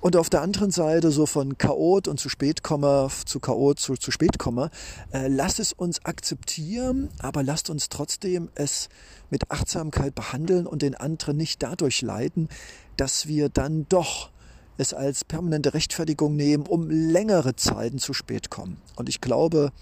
Und 0.00 0.14
auf 0.14 0.30
der 0.30 0.42
anderen 0.42 0.70
Seite 0.70 1.10
so 1.10 1.26
von 1.26 1.58
Chaot 1.58 2.06
und 2.06 2.20
zu 2.20 2.28
spät 2.28 2.62
komme 2.62 3.08
zu 3.24 3.40
Chaot 3.40 3.80
zu, 3.80 3.94
zu 3.94 4.12
spät 4.12 4.38
komme, 4.38 4.70
äh, 5.12 5.26
lasst 5.26 5.58
es 5.58 5.72
uns 5.72 6.04
akzeptieren, 6.04 7.08
aber 7.18 7.42
lasst 7.42 7.68
uns 7.68 7.88
trotzdem 7.88 8.48
es 8.54 8.88
mit 9.28 9.50
Achtsamkeit 9.50 10.14
behandeln 10.14 10.66
und 10.66 10.82
den 10.82 10.94
anderen 10.94 11.36
nicht 11.36 11.62
dadurch 11.64 12.00
leiten, 12.02 12.48
dass 12.96 13.26
wir 13.26 13.48
dann 13.48 13.86
doch 13.88 14.30
es 14.78 14.94
als 14.94 15.24
permanente 15.24 15.74
Rechtfertigung 15.74 16.34
nehmen, 16.36 16.66
um 16.66 16.88
längere 16.88 17.54
Zeiten 17.56 17.98
zu 17.98 18.14
spät 18.14 18.48
kommen. 18.48 18.80
Und 18.96 19.08
ich 19.08 19.20
glaube, 19.20 19.72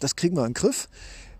das 0.00 0.14
kriegen 0.14 0.36
wir 0.36 0.42
in 0.42 0.50
den 0.50 0.54
Griff, 0.54 0.88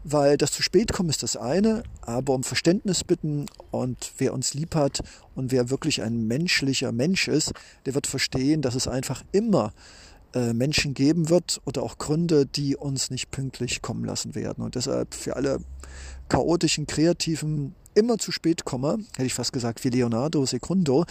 weil 0.05 0.37
das 0.37 0.53
zu 0.53 0.62
spät 0.62 0.93
kommen 0.93 1.09
ist 1.09 1.23
das 1.23 1.37
eine, 1.37 1.83
aber 2.03 2.35
um 2.35 2.43
Verständnis 2.43 3.05
bitten 3.05 3.47
und 3.71 4.12
wer 4.19 4.35
uns 4.35 4.53
lieb 4.53 4.75
hat 4.75 5.03
und 5.35 5.53
wer 5.53 5.71
wirklich 5.71 6.03
ein 6.03 6.27
menschlicher 6.27 6.93
Mensch 6.93 7.29
ist, 7.29 7.53
der 7.87 7.95
wird 7.95 8.07
verstehen, 8.07 8.61
dass 8.61 8.75
es 8.75 8.88
einfach 8.88 9.23
immer 9.33 9.73
äh, 10.35 10.53
Menschen 10.53 10.95
geben 10.95 11.31
wird 11.31 11.61
oder 11.64 11.83
auch 11.83 11.97
Gründe, 11.99 12.45
die 12.45 12.77
uns 12.77 13.11
nicht 13.11 13.31
pünktlich 13.31 13.83
kommen 13.83 14.05
lassen 14.05 14.35
werden. 14.35 14.64
Und 14.64 14.75
deshalb 14.75 15.14
für 15.14 15.37
alle 15.37 15.59
chaotischen, 16.29 16.87
kreativen, 16.87 17.75
immer 17.95 18.19
zu 18.19 18.33
spät 18.33 18.64
komme, 18.64 18.99
hätte 19.14 19.27
ich 19.27 19.35
fast 19.35 19.53
gesagt 19.53 19.85
wie 19.85 19.90
Leonardo 19.90 20.45
Secundo, 20.45 21.05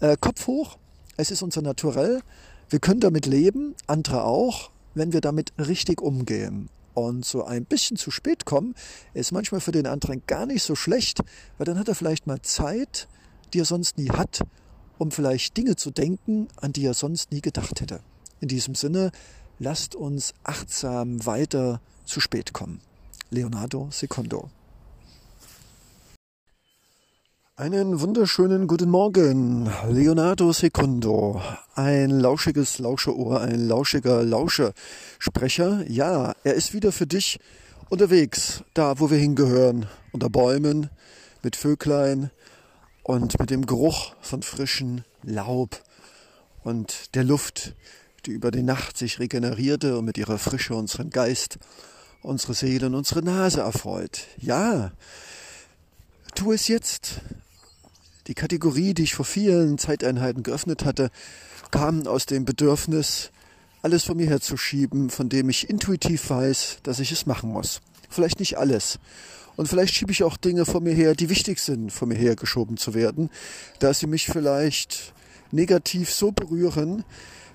äh, 0.00 0.16
Kopf 0.18 0.46
hoch, 0.46 0.78
es 1.20 1.30
ist 1.30 1.42
unser 1.42 1.60
Naturell. 1.60 2.22
Wir 2.70 2.78
können 2.78 3.00
damit 3.00 3.26
leben, 3.26 3.74
andere 3.86 4.24
auch, 4.24 4.70
wenn 4.94 5.12
wir 5.12 5.20
damit 5.20 5.52
richtig 5.58 6.00
umgehen. 6.00 6.70
Und 6.94 7.24
so 7.24 7.44
ein 7.44 7.66
bisschen 7.66 7.96
zu 7.96 8.10
spät 8.10 8.46
kommen, 8.46 8.74
ist 9.14 9.30
manchmal 9.30 9.60
für 9.60 9.72
den 9.72 9.86
anderen 9.86 10.22
gar 10.26 10.46
nicht 10.46 10.62
so 10.62 10.74
schlecht, 10.74 11.20
weil 11.58 11.66
dann 11.66 11.78
hat 11.78 11.88
er 11.88 11.94
vielleicht 11.94 12.26
mal 12.26 12.40
Zeit, 12.42 13.06
die 13.52 13.60
er 13.60 13.64
sonst 13.64 13.98
nie 13.98 14.10
hat, 14.10 14.40
um 14.98 15.10
vielleicht 15.10 15.56
Dinge 15.56 15.76
zu 15.76 15.90
denken, 15.90 16.48
an 16.56 16.72
die 16.72 16.84
er 16.84 16.94
sonst 16.94 17.32
nie 17.32 17.40
gedacht 17.40 17.80
hätte. 17.80 18.00
In 18.40 18.48
diesem 18.48 18.74
Sinne, 18.74 19.12
lasst 19.58 19.94
uns 19.94 20.34
achtsam 20.42 21.24
weiter 21.26 21.80
zu 22.06 22.20
spät 22.20 22.52
kommen. 22.52 22.80
Leonardo 23.30 23.88
Secondo. 23.90 24.50
Einen 27.60 28.00
wunderschönen 28.00 28.66
guten 28.66 28.88
Morgen, 28.88 29.70
Leonardo 29.90 30.50
Secundo. 30.50 31.42
Ein 31.74 32.08
lauschiges 32.08 32.78
Lauscherohr, 32.78 33.42
ein 33.42 33.68
lauschiger 33.68 34.22
Lauschesprecher. 34.24 35.84
Ja, 35.86 36.34
er 36.42 36.54
ist 36.54 36.72
wieder 36.72 36.90
für 36.90 37.06
dich 37.06 37.38
unterwegs, 37.90 38.64
da 38.72 38.98
wo 38.98 39.10
wir 39.10 39.18
hingehören, 39.18 39.84
unter 40.10 40.30
Bäumen, 40.30 40.88
mit 41.42 41.54
Vöglein 41.54 42.30
und 43.02 43.38
mit 43.38 43.50
dem 43.50 43.66
Geruch 43.66 44.14
von 44.22 44.42
frischem 44.42 45.04
Laub 45.22 45.82
und 46.64 47.14
der 47.14 47.24
Luft, 47.24 47.74
die 48.24 48.30
über 48.30 48.50
die 48.50 48.62
Nacht 48.62 48.96
sich 48.96 49.18
regenerierte 49.18 49.98
und 49.98 50.06
mit 50.06 50.16
ihrer 50.16 50.38
Frische 50.38 50.74
unseren 50.74 51.10
Geist, 51.10 51.58
unsere 52.22 52.54
Seele 52.54 52.86
und 52.86 52.94
unsere 52.94 53.20
Nase 53.20 53.60
erfreut. 53.60 54.28
Ja, 54.38 54.92
tu 56.34 56.52
es 56.52 56.66
jetzt 56.66 57.20
die 58.30 58.34
Kategorie, 58.34 58.94
die 58.94 59.02
ich 59.02 59.14
vor 59.16 59.24
vielen 59.24 59.76
Zeiteinheiten 59.76 60.44
geöffnet 60.44 60.84
hatte, 60.84 61.10
kam 61.72 62.06
aus 62.06 62.26
dem 62.26 62.44
Bedürfnis, 62.44 63.32
alles 63.82 64.04
von 64.04 64.16
mir 64.16 64.28
herzuschieben, 64.28 65.10
von 65.10 65.28
dem 65.28 65.50
ich 65.50 65.68
intuitiv 65.68 66.30
weiß, 66.30 66.78
dass 66.84 67.00
ich 67.00 67.10
es 67.10 67.26
machen 67.26 67.50
muss. 67.50 67.80
Vielleicht 68.08 68.38
nicht 68.38 68.56
alles. 68.56 69.00
Und 69.56 69.66
vielleicht 69.66 69.94
schiebe 69.94 70.12
ich 70.12 70.22
auch 70.22 70.36
Dinge 70.36 70.64
vor 70.64 70.80
mir 70.80 70.94
her, 70.94 71.16
die 71.16 71.28
wichtig 71.28 71.58
sind, 71.58 71.90
vor 71.90 72.06
mir 72.06 72.14
hergeschoben 72.14 72.76
zu 72.76 72.94
werden, 72.94 73.30
da 73.80 73.92
sie 73.92 74.06
mich 74.06 74.26
vielleicht 74.26 75.12
negativ 75.50 76.12
so 76.12 76.30
berühren, 76.30 77.04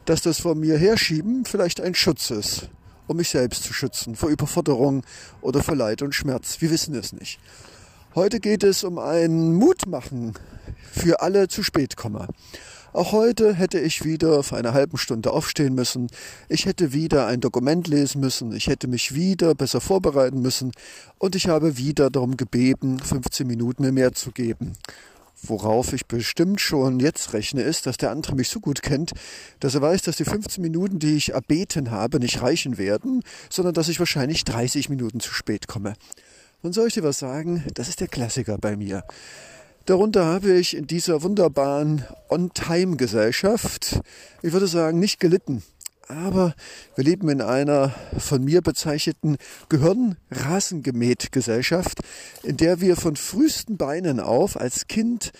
dass 0.03 0.21
das 0.21 0.41
vor 0.41 0.55
mir 0.55 0.77
herschieben 0.77 1.45
vielleicht 1.45 1.79
ein 1.79 1.95
Schutz 1.95 2.31
ist, 2.31 2.67
um 3.07 3.15
mich 3.15 3.29
selbst 3.29 3.63
zu 3.63 3.71
schützen 3.71 4.17
vor 4.17 4.27
Überforderung 4.27 5.03
oder 5.39 5.63
vor 5.63 5.77
Leid 5.77 6.01
und 6.01 6.13
Schmerz. 6.13 6.57
Wir 6.59 6.69
wissen 6.69 6.95
es 6.95 7.13
nicht. 7.13 7.39
Heute 8.15 8.39
geht 8.39 8.63
es 8.63 8.85
um 8.85 8.97
ein 8.97 9.55
Mutmachen 9.55 10.35
für 10.89 11.19
alle 11.19 11.49
zu 11.49 11.63
spät 11.63 11.97
komme. 11.97 12.29
Auch 12.93 13.11
heute 13.11 13.53
hätte 13.53 13.77
ich 13.77 14.05
wieder 14.05 14.41
vor 14.41 14.57
einer 14.57 14.73
halben 14.73 14.95
Stunde 14.97 15.31
aufstehen 15.31 15.75
müssen. 15.75 16.07
Ich 16.47 16.65
hätte 16.65 16.93
wieder 16.93 17.27
ein 17.27 17.41
Dokument 17.41 17.89
lesen 17.89 18.21
müssen. 18.21 18.53
Ich 18.53 18.67
hätte 18.67 18.87
mich 18.87 19.13
wieder 19.13 19.53
besser 19.53 19.81
vorbereiten 19.81 20.41
müssen. 20.41 20.71
Und 21.17 21.35
ich 21.35 21.49
habe 21.49 21.77
wieder 21.77 22.09
darum 22.09 22.37
gebeten, 22.37 22.99
15 22.99 23.45
Minuten 23.45 23.83
mir 23.83 23.91
mehr 23.91 24.13
zu 24.13 24.31
geben. 24.31 24.77
Worauf 25.43 25.91
ich 25.91 26.05
bestimmt 26.05 26.61
schon 26.61 27.01
jetzt 27.01 27.33
rechne, 27.33 27.63
ist, 27.63 27.85
dass 27.85 27.97
der 27.97 28.11
andere 28.11 28.35
mich 28.35 28.47
so 28.47 28.61
gut 28.61 28.81
kennt, 28.81 29.11
dass 29.59 29.75
er 29.75 29.81
weiß, 29.81 30.03
dass 30.03 30.15
die 30.15 30.23
15 30.23 30.61
Minuten, 30.61 30.99
die 30.99 31.17
ich 31.17 31.33
erbeten 31.33 31.91
habe, 31.91 32.21
nicht 32.21 32.41
reichen 32.41 32.77
werden, 32.77 33.23
sondern 33.49 33.73
dass 33.73 33.89
ich 33.89 33.99
wahrscheinlich 33.99 34.45
30 34.45 34.87
Minuten 34.87 35.19
zu 35.19 35.33
spät 35.33 35.67
komme. 35.67 35.95
Und 36.65 36.73
soll 36.73 36.87
ich 36.87 36.95
dir 36.95 37.03
was 37.03 37.19
sagen? 37.19 37.63
Das 37.75 37.89
ist 37.89 37.99
der 37.99 38.07
Klassiker 38.07 38.57
bei 38.57 38.75
mir. 38.75 39.03
Darunter 39.85 40.25
habe 40.25 40.53
ich 40.53 40.75
in 40.75 40.87
dieser 40.87 41.21
wunderbaren 41.21 42.03
On-Time-Gesellschaft, 42.27 43.99
ich 44.41 44.51
würde 44.51 44.65
sagen, 44.65 44.97
nicht 44.97 45.19
gelitten. 45.19 45.61
Aber 46.07 46.55
wir 46.95 47.03
leben 47.03 47.29
in 47.29 47.43
einer 47.43 47.93
von 48.17 48.43
mir 48.43 48.63
bezeichneten 48.63 49.37
Gehirnrasengemäht-Gesellschaft, 49.69 51.99
in 52.41 52.57
der 52.57 52.81
wir 52.81 52.95
von 52.95 53.15
frühesten 53.15 53.77
Beinen 53.77 54.19
auf 54.19 54.59
als 54.59 54.87
Kind 54.87 55.33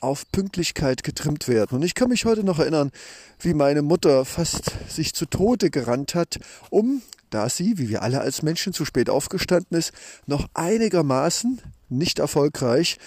auf 0.00 0.24
Pünktlichkeit 0.32 1.04
getrimmt 1.04 1.46
werden. 1.46 1.76
Und 1.76 1.84
ich 1.84 1.94
kann 1.94 2.08
mich 2.08 2.24
heute 2.24 2.42
noch 2.42 2.58
erinnern, 2.58 2.90
wie 3.38 3.54
meine 3.54 3.82
Mutter 3.82 4.24
fast 4.24 4.72
sich 4.88 5.14
zu 5.14 5.26
Tode 5.26 5.70
gerannt 5.70 6.16
hat, 6.16 6.40
um 6.70 7.02
da 7.34 7.48
sie, 7.48 7.78
wie 7.78 7.88
wir 7.88 8.02
alle 8.02 8.20
als 8.20 8.42
Menschen, 8.42 8.72
zu 8.72 8.84
spät 8.84 9.10
aufgestanden 9.10 9.76
ist, 9.76 9.92
noch 10.26 10.48
einigermaßen, 10.54 11.60
nicht 11.88 12.18
erfolgreich, 12.18 12.98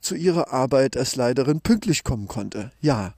zu 0.00 0.14
ihrer 0.14 0.52
Arbeit 0.52 0.96
als 0.96 1.16
Leiterin 1.16 1.60
pünktlich 1.60 2.04
kommen 2.04 2.28
konnte. 2.28 2.72
Ja. 2.80 3.14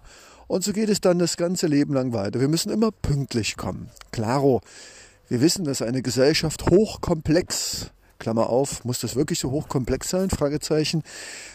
Und 0.46 0.62
so 0.62 0.72
geht 0.72 0.90
es 0.90 1.00
dann 1.00 1.18
das 1.18 1.36
ganze 1.36 1.66
Leben 1.66 1.94
lang 1.94 2.12
weiter. 2.12 2.38
Wir 2.38 2.48
müssen 2.48 2.70
immer 2.70 2.92
pünktlich 2.92 3.56
kommen. 3.56 3.88
Claro. 4.12 4.60
Wir 5.28 5.40
wissen, 5.40 5.64
dass 5.64 5.80
eine 5.80 6.02
Gesellschaft 6.02 6.68
hochkomplex, 6.68 7.90
Klammer 8.18 8.50
auf, 8.50 8.84
muss 8.84 9.00
das 9.00 9.16
wirklich 9.16 9.38
so 9.38 9.50
hochkomplex 9.50 10.10
sein? 10.10 10.28
Fragezeichen. 10.28 11.02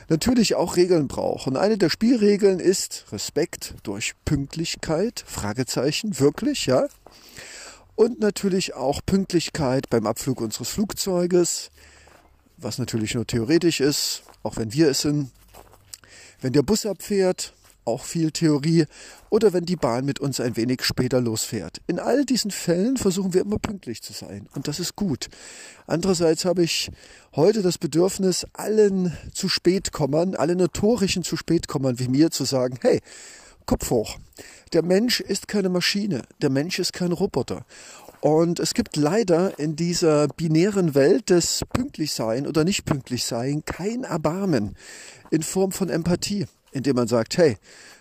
Natürlich 0.10 0.56
auch 0.56 0.76
Regeln 0.76 1.08
braucht. 1.08 1.46
Und 1.48 1.56
eine 1.56 1.78
der 1.78 1.90
Spielregeln 1.92 2.60
ist 2.60 3.06
Respekt 3.12 3.76
durch 3.84 4.14
Pünktlichkeit, 4.26 5.24
Fragezeichen, 5.26 6.20
wirklich, 6.20 6.66
ja? 6.66 6.88
Und 8.00 8.22
natürlich 8.22 8.76
auch 8.76 9.02
Pünktlichkeit 9.06 9.90
beim 9.90 10.08
Abflug 10.08 10.40
unseres 10.40 10.70
Flugzeuges, 10.70 11.70
was 12.56 12.78
natürlich 12.78 13.14
nur 13.14 13.28
theoretisch 13.28 13.82
ist, 13.82 14.24
auch 14.42 14.56
wenn 14.56 14.72
wir 14.72 14.88
es 14.88 15.02
sind. 15.02 15.32
Wenn 16.40 16.54
der 16.54 16.62
Bus 16.62 16.86
abfährt, 16.86 17.54
auch 17.84 18.06
viel 18.06 18.32
Theorie, 18.32 18.86
oder 19.30 19.52
wenn 19.52 19.66
die 19.66 19.76
Bahn 19.76 20.06
mit 20.06 20.22
uns 20.22 20.40
ein 20.40 20.56
wenig 20.56 20.82
später 20.84 21.20
losfährt. 21.20 21.82
In 21.88 22.00
all 22.00 22.24
diesen 22.24 22.52
Fällen 22.52 22.96
versuchen 22.96 23.34
wir 23.34 23.42
immer 23.42 23.60
pünktlich 23.60 24.02
zu 24.02 24.14
sein 24.14 24.48
und 24.56 24.70
das 24.70 24.80
ist 24.80 24.96
gut. 24.96 25.28
Andererseits 25.86 26.46
habe 26.46 26.64
ich 26.64 26.92
heute 27.36 27.62
das 27.62 27.78
Bedürfnis, 27.78 28.48
allen 28.54 29.18
zu 29.34 29.50
spät 29.50 29.92
kommen, 29.92 30.38
allen 30.38 30.60
notorischen 30.60 31.24
zu 31.24 31.36
spät 31.36 31.68
kommen 31.68 32.00
wie 32.00 32.08
mir 32.08 32.32
zu 32.32 32.46
sagen, 32.46 32.80
hey, 32.82 33.02
Kopf 33.70 33.92
hoch. 33.92 34.18
Der 34.72 34.84
Mensch 34.84 35.20
ist 35.20 35.48
keine 35.48 35.70
Maschine, 35.70 36.22
der 36.42 36.52
Mensch 36.52 36.78
ist 36.78 36.94
kein 36.94 37.12
Roboter. 37.12 37.66
Und 38.22 38.60
es 38.60 38.76
gibt 38.76 38.98
leider 38.98 39.58
in 39.58 39.76
dieser 39.76 40.28
binären 40.28 40.94
Welt 40.94 41.32
des 41.32 41.64
Pünktlichsein 41.74 42.46
oder 42.46 42.64
nicht 42.64 42.86
pünktlich 42.86 43.24
sein 43.24 43.64
kein 43.66 44.04
Erbarmen 44.04 44.76
in 45.32 45.42
Form 45.42 45.72
von 45.72 45.90
Empathie, 45.90 46.46
indem 46.72 46.98
man 46.98 47.08
sagt, 47.08 47.38
hey, 47.38 47.58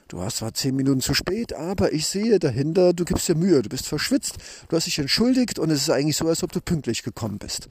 Du 0.09 0.16
warst 0.16 0.38
zwar 0.38 0.55
zehn 0.55 0.75
Minuten 0.75 1.03
zu 1.03 1.12
spät, 1.12 1.53
aber 1.53 1.92
ich 1.92 2.07
sehe 2.07 2.38
dahinter, 2.38 2.94
du 2.94 3.05
gibst 3.05 3.29
dir 3.29 3.35
Mühe, 3.35 3.61
du 3.61 3.68
bist 3.68 3.87
verschwitzt, 3.87 4.37
du 4.71 4.77
hast 4.77 4.87
dich 4.87 4.99
entschuldigt 4.99 5.59
und 5.59 5.68
es 5.68 5.83
ist 5.83 5.90
eigentlich 5.90 6.16
so, 6.16 6.27
als 6.27 6.42
ob 6.42 6.51
du 6.51 6.62
pünktlich 6.62 7.03
gekommen 7.03 7.37
bist. 7.37 7.68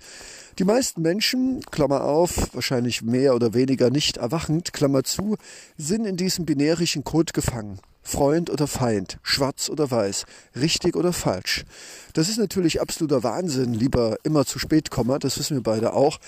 Die 0.60 0.64
meisten 0.64 1.02
Menschen, 1.02 1.62
Klammer 1.72 2.04
auf, 2.04 2.54
wahrscheinlich 2.54 3.02
mehr 3.02 3.34
oder 3.34 3.56
weniger 3.56 3.90
nicht 3.90 4.18
erwachend, 4.18 4.72
Klammer 4.72 5.04
zu, 5.04 5.36
sind 5.78 6.06
in 6.06 6.16
diesem 6.16 6.46
binärischen 6.46 7.04
Code 7.04 7.34
gefangen. 7.34 7.80
Freund 8.04 8.50
oder 8.50 8.68
Feind, 8.68 9.20
schwarz 9.22 9.68
oder 9.68 9.92
weiß, 9.92 10.26
richtig 10.56 10.96
oder 10.96 11.12
falsch. 11.12 11.66
Das 12.14 12.30
ist 12.30 12.38
natürlich 12.38 12.80
absoluter 12.80 13.22
Wahnsinn, 13.24 13.74
lieber 13.74 14.16
immer 14.24 14.46
zu 14.46 14.60
spät 14.60 14.92
komme, 14.92 15.20
das 15.20 15.38
wissen 15.38 15.58
wir 15.58 15.64
beide 15.64 15.92
auch. 15.92 16.20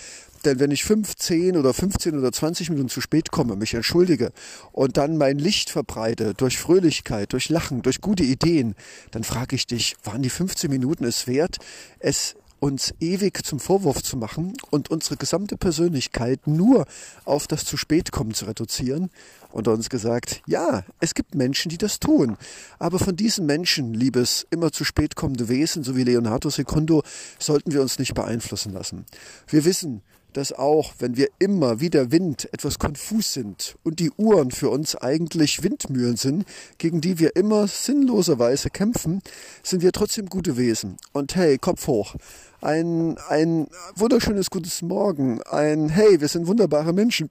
Denn 0.45 0.59
wenn 0.59 0.71
ich 0.71 0.83
15 0.83 1.57
oder 1.57 1.73
15 1.73 2.17
oder 2.17 2.31
20 2.31 2.69
Minuten 2.69 2.89
zu 2.89 3.01
spät 3.01 3.31
komme, 3.31 3.55
mich 3.55 3.73
entschuldige 3.73 4.31
und 4.71 4.97
dann 4.97 5.17
mein 5.17 5.37
Licht 5.37 5.69
verbreite 5.69 6.33
durch 6.33 6.57
Fröhlichkeit, 6.57 7.33
durch 7.33 7.49
Lachen, 7.49 7.81
durch 7.81 8.01
gute 8.01 8.23
Ideen, 8.23 8.75
dann 9.11 9.23
frage 9.23 9.55
ich 9.55 9.67
dich, 9.67 9.97
waren 10.03 10.21
die 10.21 10.29
15 10.29 10.69
Minuten 10.69 11.03
es 11.03 11.27
wert, 11.27 11.57
es 11.99 12.35
uns 12.59 12.93
ewig 12.99 13.45
zum 13.45 13.59
Vorwurf 13.59 14.03
zu 14.03 14.17
machen 14.17 14.53
und 14.69 14.91
unsere 14.91 15.17
gesamte 15.17 15.57
Persönlichkeit 15.57 16.45
nur 16.45 16.85
auf 17.25 17.47
das 17.47 17.65
zu 17.65 17.77
spät 17.77 18.11
kommen 18.11 18.33
zu 18.33 18.45
reduzieren 18.45 19.09
und 19.51 19.67
uns 19.67 19.89
gesagt, 19.89 20.41
ja, 20.45 20.83
es 20.99 21.13
gibt 21.13 21.35
Menschen, 21.35 21.69
die 21.69 21.77
das 21.77 21.99
tun. 21.99 22.37
Aber 22.77 22.99
von 22.99 23.15
diesen 23.15 23.45
Menschen, 23.45 23.93
liebes, 23.93 24.45
immer 24.51 24.71
zu 24.71 24.83
spät 24.83 25.15
kommende 25.15 25.49
Wesen, 25.49 25.83
so 25.83 25.95
wie 25.95 26.03
Leonardo 26.03 26.49
Secundo, 26.49 27.03
sollten 27.39 27.71
wir 27.71 27.81
uns 27.81 27.97
nicht 27.97 28.13
beeinflussen 28.13 28.73
lassen. 28.73 29.05
Wir 29.47 29.65
wissen, 29.65 30.01
dass 30.33 30.53
auch, 30.53 30.93
wenn 30.99 31.17
wir 31.17 31.29
immer 31.39 31.79
wie 31.79 31.89
der 31.89 32.11
Wind 32.11 32.47
etwas 32.53 32.79
konfus 32.79 33.33
sind 33.33 33.75
und 33.83 33.99
die 33.99 34.11
Uhren 34.11 34.51
für 34.51 34.69
uns 34.69 34.95
eigentlich 34.95 35.63
Windmühlen 35.63 36.17
sind, 36.17 36.45
gegen 36.77 37.01
die 37.01 37.19
wir 37.19 37.35
immer 37.35 37.67
sinnloserweise 37.67 38.69
kämpfen, 38.69 39.21
sind 39.63 39.81
wir 39.81 39.91
trotzdem 39.91 40.27
gute 40.27 40.57
Wesen. 40.57 40.97
Und 41.13 41.35
hey, 41.35 41.57
Kopf 41.57 41.87
hoch. 41.87 42.15
Ein, 42.61 43.17
ein 43.29 43.67
wunderschönes 43.95 44.49
gutes 44.49 44.81
Morgen. 44.81 45.41
Ein 45.43 45.89
hey, 45.89 46.19
wir 46.21 46.27
sind 46.27 46.47
wunderbare 46.47 46.93
Menschen. 46.93 47.29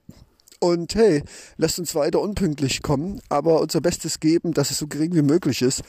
Und 0.59 0.93
hey, 0.95 1.23
lasst 1.55 1.79
uns 1.79 1.95
weiter 1.95 2.19
unpünktlich 2.19 2.81
kommen, 2.81 3.21
aber 3.29 3.61
unser 3.61 3.79
Bestes 3.79 4.19
geben, 4.19 4.53
dass 4.53 4.71
es 4.71 4.77
so 4.77 4.87
gering 4.87 5.13
wie 5.13 5.21
möglich 5.21 5.61
ist. 5.61 5.83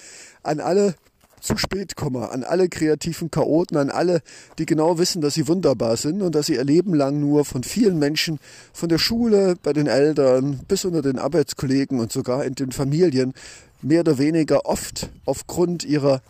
An 0.45 0.61
alle 0.61 0.95
zu 1.41 1.57
spät 1.57 1.97
komme, 1.97 2.31
an 2.31 2.45
alle 2.45 2.69
kreativen 2.69 3.31
Chaoten, 3.31 3.77
an 3.77 3.91
alle, 3.91 4.23
die 4.59 4.67
genau 4.67 4.99
wissen, 4.99 5.21
dass 5.21 5.35
sie 5.35 5.49
wunderbar 5.49 5.97
sind 5.97 6.23
und 6.23 6.35
dass 6.35 6.47
sie 6.47 6.55
ihr 6.55 6.65
Leben 6.65 6.95
lang 6.95 7.21
nur 7.21 7.45
von 7.45 7.63
vielen 7.63 7.99
Menschen, 7.99 8.39
von 8.73 8.89
der 8.89 8.99
Schule, 8.99 9.55
bei 9.63 9.73
den 9.73 9.87
Eltern, 9.87 10.61
bis 10.69 10.85
unter 10.85 11.03
den 11.03 11.19
Arbeitskollegen 11.19 12.01
und 12.01 12.13
sogar 12.13 12.45
in 12.45 12.55
den 12.55 12.73
Familien 12.73 13.35
mehr 13.83 14.01
oder 14.01 14.19
weniger 14.19 14.67
oft 14.67 15.11
aufgrund 15.25 15.85
ihrer, 15.85 16.23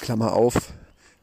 Klammer 0.00 0.34
auf, 0.34 0.72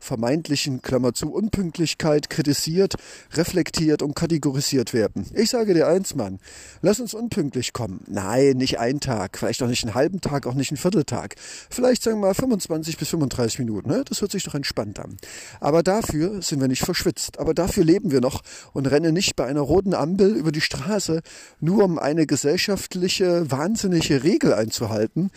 vermeintlichen, 0.06 0.82
Klammer 0.82 1.14
zu, 1.14 1.34
Unpünktlichkeit 1.34 2.30
kritisiert, 2.30 2.96
reflektiert 3.34 4.02
und 4.02 4.16
kategorisiert 4.16 4.94
werden. 4.94 5.26
Ich 5.34 5.50
sage 5.50 5.74
dir 5.74 5.88
eins, 5.88 6.16
Mann, 6.16 6.40
lass 6.82 7.00
uns 7.00 7.14
unpünktlich 7.14 7.74
kommen. 7.74 8.02
Nein, 8.08 8.58
nicht 8.58 8.80
einen 8.80 9.00
Tag, 9.00 9.38
vielleicht 9.38 9.62
auch 9.64 9.68
nicht 9.68 9.84
einen 9.84 9.96
halben 9.96 10.22
Tag, 10.22 10.48
auch 10.48 10.54
nicht 10.54 10.72
einen 10.72 10.78
Vierteltag. 10.78 11.36
Vielleicht 11.70 12.04
sagen 12.04 12.20
wir 12.20 12.28
mal 12.28 12.34
25 12.34 12.98
bis 12.98 13.10
35 13.10 13.60
Minuten, 13.60 13.90
ne? 13.90 14.04
das 14.08 14.22
hört 14.22 14.32
sich 14.32 14.44
doch 14.44 14.56
entspannt 14.56 15.00
an. 15.00 15.18
Aber 15.60 15.84
dafür 15.84 16.42
sind 16.42 16.62
wir 16.62 16.68
nicht 16.68 16.84
verschwitzt. 16.84 17.40
Aber 17.40 17.54
dafür 17.54 17.84
leben 17.84 18.12
wir 18.12 18.22
noch 18.22 18.42
und 18.74 18.86
rennen 18.86 19.14
nicht 19.14 19.36
bei 19.36 19.46
einer 19.46 19.62
roten 19.62 19.94
Ampel 19.94 20.36
über 20.36 20.52
die 20.52 20.62
Straße, 20.62 21.22
nur 21.60 21.84
um 21.84 22.00
eine 22.00 22.26
gesellschaftliche, 22.26 23.50
wahnsinnige 23.50 24.24
Regel 24.24 24.54
einzuhalten, 24.54 25.32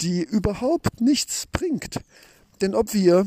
die 0.00 0.22
überhaupt 0.22 1.00
nichts 1.00 1.46
bringt. 1.46 2.00
Denn 2.60 2.74
ob 2.74 2.92
wir 2.92 3.26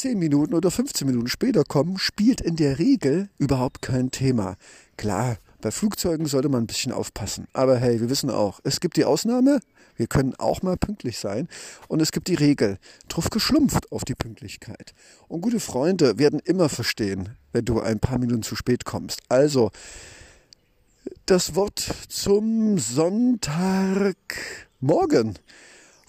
10 0.00 0.18
Minuten 0.18 0.54
oder 0.54 0.70
15 0.70 1.06
Minuten 1.06 1.28
später 1.28 1.62
kommen, 1.62 1.98
spielt 1.98 2.40
in 2.40 2.56
der 2.56 2.78
Regel 2.78 3.28
überhaupt 3.36 3.82
kein 3.82 4.10
Thema. 4.10 4.56
Klar, 4.96 5.36
bei 5.60 5.70
Flugzeugen 5.70 6.24
sollte 6.24 6.48
man 6.48 6.62
ein 6.62 6.66
bisschen 6.66 6.92
aufpassen. 6.92 7.46
Aber 7.52 7.76
hey, 7.76 8.00
wir 8.00 8.08
wissen 8.08 8.30
auch, 8.30 8.60
es 8.64 8.80
gibt 8.80 8.96
die 8.96 9.04
Ausnahme, 9.04 9.60
wir 9.96 10.06
können 10.06 10.34
auch 10.36 10.62
mal 10.62 10.78
pünktlich 10.78 11.18
sein. 11.18 11.48
Und 11.88 12.00
es 12.00 12.12
gibt 12.12 12.28
die 12.28 12.34
Regel, 12.34 12.78
drauf 13.08 13.28
geschlumpft 13.28 13.92
auf 13.92 14.06
die 14.06 14.14
Pünktlichkeit. 14.14 14.94
Und 15.28 15.42
gute 15.42 15.60
Freunde 15.60 16.18
werden 16.18 16.40
immer 16.40 16.70
verstehen, 16.70 17.36
wenn 17.52 17.66
du 17.66 17.80
ein 17.80 18.00
paar 18.00 18.16
Minuten 18.16 18.42
zu 18.42 18.56
spät 18.56 18.86
kommst. 18.86 19.20
Also, 19.28 19.70
das 21.26 21.54
Wort 21.54 21.86
zum 22.08 22.78
Sonntagmorgen 22.78 25.34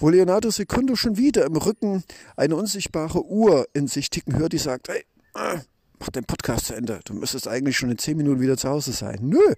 wo 0.02 0.10
Leonardo 0.10 0.50
Secundo 0.50 0.96
schon 0.96 1.16
wieder 1.16 1.46
im 1.46 1.56
Rücken 1.56 2.04
eine 2.36 2.56
unsichtbare 2.56 3.24
Uhr 3.24 3.68
in 3.74 3.88
sich 3.88 4.10
ticken 4.10 4.38
hört, 4.38 4.52
die 4.52 4.58
sagt, 4.58 4.90
hey, 4.90 5.06
äh, 5.36 5.60
mach 6.00 6.10
den 6.10 6.26
Podcast 6.26 6.66
zu 6.66 6.74
Ende. 6.74 7.00
Du 7.06 7.14
müsstest 7.14 7.48
eigentlich 7.48 7.78
schon 7.78 7.92
in 7.92 8.00
zehn 8.00 8.18
Minuten 8.18 8.42
wieder 8.42 8.58
zu 8.58 8.68
Hause 8.68 8.94
sein. 8.94 9.20
Nö. 9.22 9.54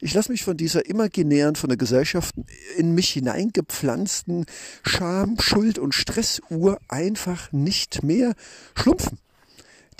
Ich 0.00 0.14
lasse 0.14 0.32
mich 0.32 0.44
von 0.44 0.56
dieser 0.56 0.86
imaginären, 0.86 1.54
von 1.54 1.68
der 1.68 1.76
Gesellschaft 1.76 2.34
in 2.76 2.94
mich 2.94 3.10
hineingepflanzten 3.10 4.46
Scham, 4.82 5.36
Schuld 5.40 5.78
und 5.78 5.94
Stressuhr 5.94 6.78
einfach 6.88 7.52
nicht 7.52 8.02
mehr 8.02 8.34
schlumpfen. 8.74 9.18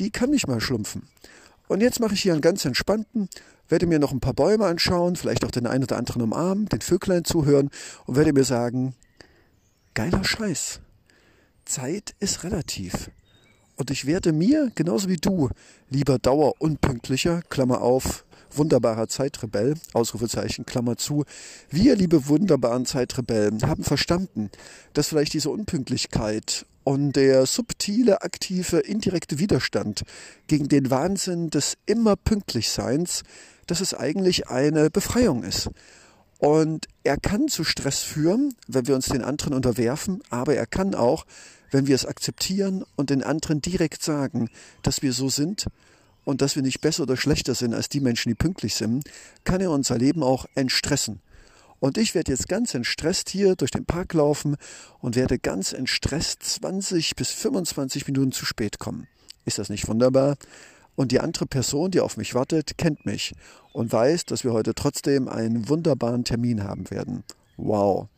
Die 0.00 0.10
kann 0.10 0.30
nicht 0.30 0.48
mal 0.48 0.60
schlumpfen. 0.60 1.02
Und 1.68 1.82
jetzt 1.82 2.00
mache 2.00 2.14
ich 2.14 2.22
hier 2.22 2.32
einen 2.32 2.42
ganz 2.42 2.64
entspannten, 2.64 3.28
werde 3.68 3.86
mir 3.86 3.98
noch 3.98 4.12
ein 4.12 4.20
paar 4.20 4.34
Bäume 4.34 4.66
anschauen, 4.66 5.14
vielleicht 5.14 5.44
auch 5.44 5.50
den 5.50 5.66
einen 5.66 5.84
oder 5.84 5.98
anderen 5.98 6.22
umarmen, 6.22 6.66
den 6.66 6.80
Vöglein 6.80 7.24
zuhören 7.24 7.70
und 8.06 8.16
werde 8.16 8.32
mir 8.32 8.44
sagen, 8.44 8.94
geiler 9.98 10.22
Scheiß. 10.22 10.78
Zeit 11.64 12.14
ist 12.20 12.44
relativ. 12.44 13.10
Und 13.74 13.90
ich 13.90 14.06
werde 14.06 14.30
mir, 14.32 14.70
genauso 14.76 15.08
wie 15.08 15.16
du, 15.16 15.48
lieber 15.90 16.20
dauerunpünktlicher, 16.20 17.42
Klammer 17.48 17.80
auf, 17.80 18.24
wunderbarer 18.52 19.08
Zeitrebell, 19.08 19.74
Ausrufezeichen, 19.94 20.64
Klammer 20.66 20.98
zu. 20.98 21.24
Wir, 21.68 21.96
liebe 21.96 22.28
wunderbaren 22.28 22.86
Zeitrebellen, 22.86 23.60
haben 23.62 23.82
verstanden, 23.82 24.50
dass 24.92 25.08
vielleicht 25.08 25.32
diese 25.32 25.50
Unpünktlichkeit 25.50 26.64
und 26.84 27.14
der 27.14 27.44
subtile, 27.46 28.22
aktive, 28.22 28.78
indirekte 28.78 29.40
Widerstand 29.40 30.04
gegen 30.46 30.68
den 30.68 30.90
Wahnsinn 30.90 31.50
des 31.50 31.76
immer 31.86 32.14
Pünktlichseins, 32.14 33.24
dass 33.66 33.80
es 33.80 33.94
eigentlich 33.94 34.46
eine 34.46 34.90
Befreiung 34.90 35.42
ist. 35.42 35.70
Und 36.38 36.86
er 37.02 37.16
kann 37.16 37.48
zu 37.48 37.64
Stress 37.64 38.02
führen, 38.02 38.54
wenn 38.68 38.86
wir 38.86 38.94
uns 38.94 39.06
den 39.06 39.22
anderen 39.22 39.54
unterwerfen, 39.54 40.22
aber 40.30 40.54
er 40.54 40.66
kann 40.66 40.94
auch, 40.94 41.26
wenn 41.70 41.86
wir 41.86 41.94
es 41.94 42.06
akzeptieren 42.06 42.84
und 42.96 43.10
den 43.10 43.22
anderen 43.22 43.60
direkt 43.60 44.02
sagen, 44.02 44.48
dass 44.82 45.02
wir 45.02 45.12
so 45.12 45.28
sind 45.28 45.66
und 46.24 46.40
dass 46.40 46.54
wir 46.54 46.62
nicht 46.62 46.80
besser 46.80 47.02
oder 47.02 47.16
schlechter 47.16 47.54
sind 47.54 47.74
als 47.74 47.88
die 47.88 48.00
Menschen, 48.00 48.28
die 48.28 48.34
pünktlich 48.34 48.74
sind, 48.74 49.04
kann 49.44 49.60
er 49.60 49.70
unser 49.70 49.98
Leben 49.98 50.22
auch 50.22 50.46
entstressen. 50.54 51.20
Und 51.80 51.98
ich 51.98 52.14
werde 52.14 52.32
jetzt 52.32 52.48
ganz 52.48 52.74
entstresst 52.74 53.30
hier 53.30 53.54
durch 53.54 53.70
den 53.70 53.84
Park 53.84 54.14
laufen 54.14 54.56
und 55.00 55.16
werde 55.16 55.38
ganz 55.38 55.72
entstresst 55.72 56.42
20 56.42 57.14
bis 57.16 57.30
25 57.30 58.06
Minuten 58.06 58.32
zu 58.32 58.44
spät 58.44 58.78
kommen. 58.78 59.06
Ist 59.44 59.58
das 59.58 59.68
nicht 59.68 59.86
wunderbar? 59.88 60.36
Und 60.98 61.12
die 61.12 61.20
andere 61.20 61.46
Person, 61.46 61.92
die 61.92 62.00
auf 62.00 62.16
mich 62.16 62.34
wartet, 62.34 62.76
kennt 62.76 63.06
mich 63.06 63.32
und 63.72 63.92
weiß, 63.92 64.24
dass 64.24 64.42
wir 64.42 64.52
heute 64.52 64.74
trotzdem 64.74 65.28
einen 65.28 65.68
wunderbaren 65.68 66.24
Termin 66.24 66.64
haben 66.64 66.90
werden. 66.90 67.22
Wow. 67.56 68.08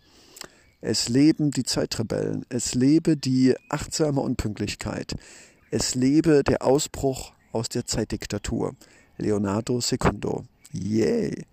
Es 0.81 1.11
leben 1.11 1.51
die 1.51 1.64
Zeitrebellen. 1.64 2.47
Es 2.49 2.75
lebe 2.75 3.19
die 3.19 3.55
achtsame 3.69 4.23
Unpünktlichkeit. 4.23 5.14
Es 5.71 5.95
lebe 5.95 6.43
der 6.43 6.64
Ausbruch 6.64 7.35
aus 7.53 7.69
der 7.69 7.85
Zeitdiktatur. 7.85 8.75
Leonardo 9.19 9.83
Secundo. 9.83 10.45
Yay. 10.73 11.45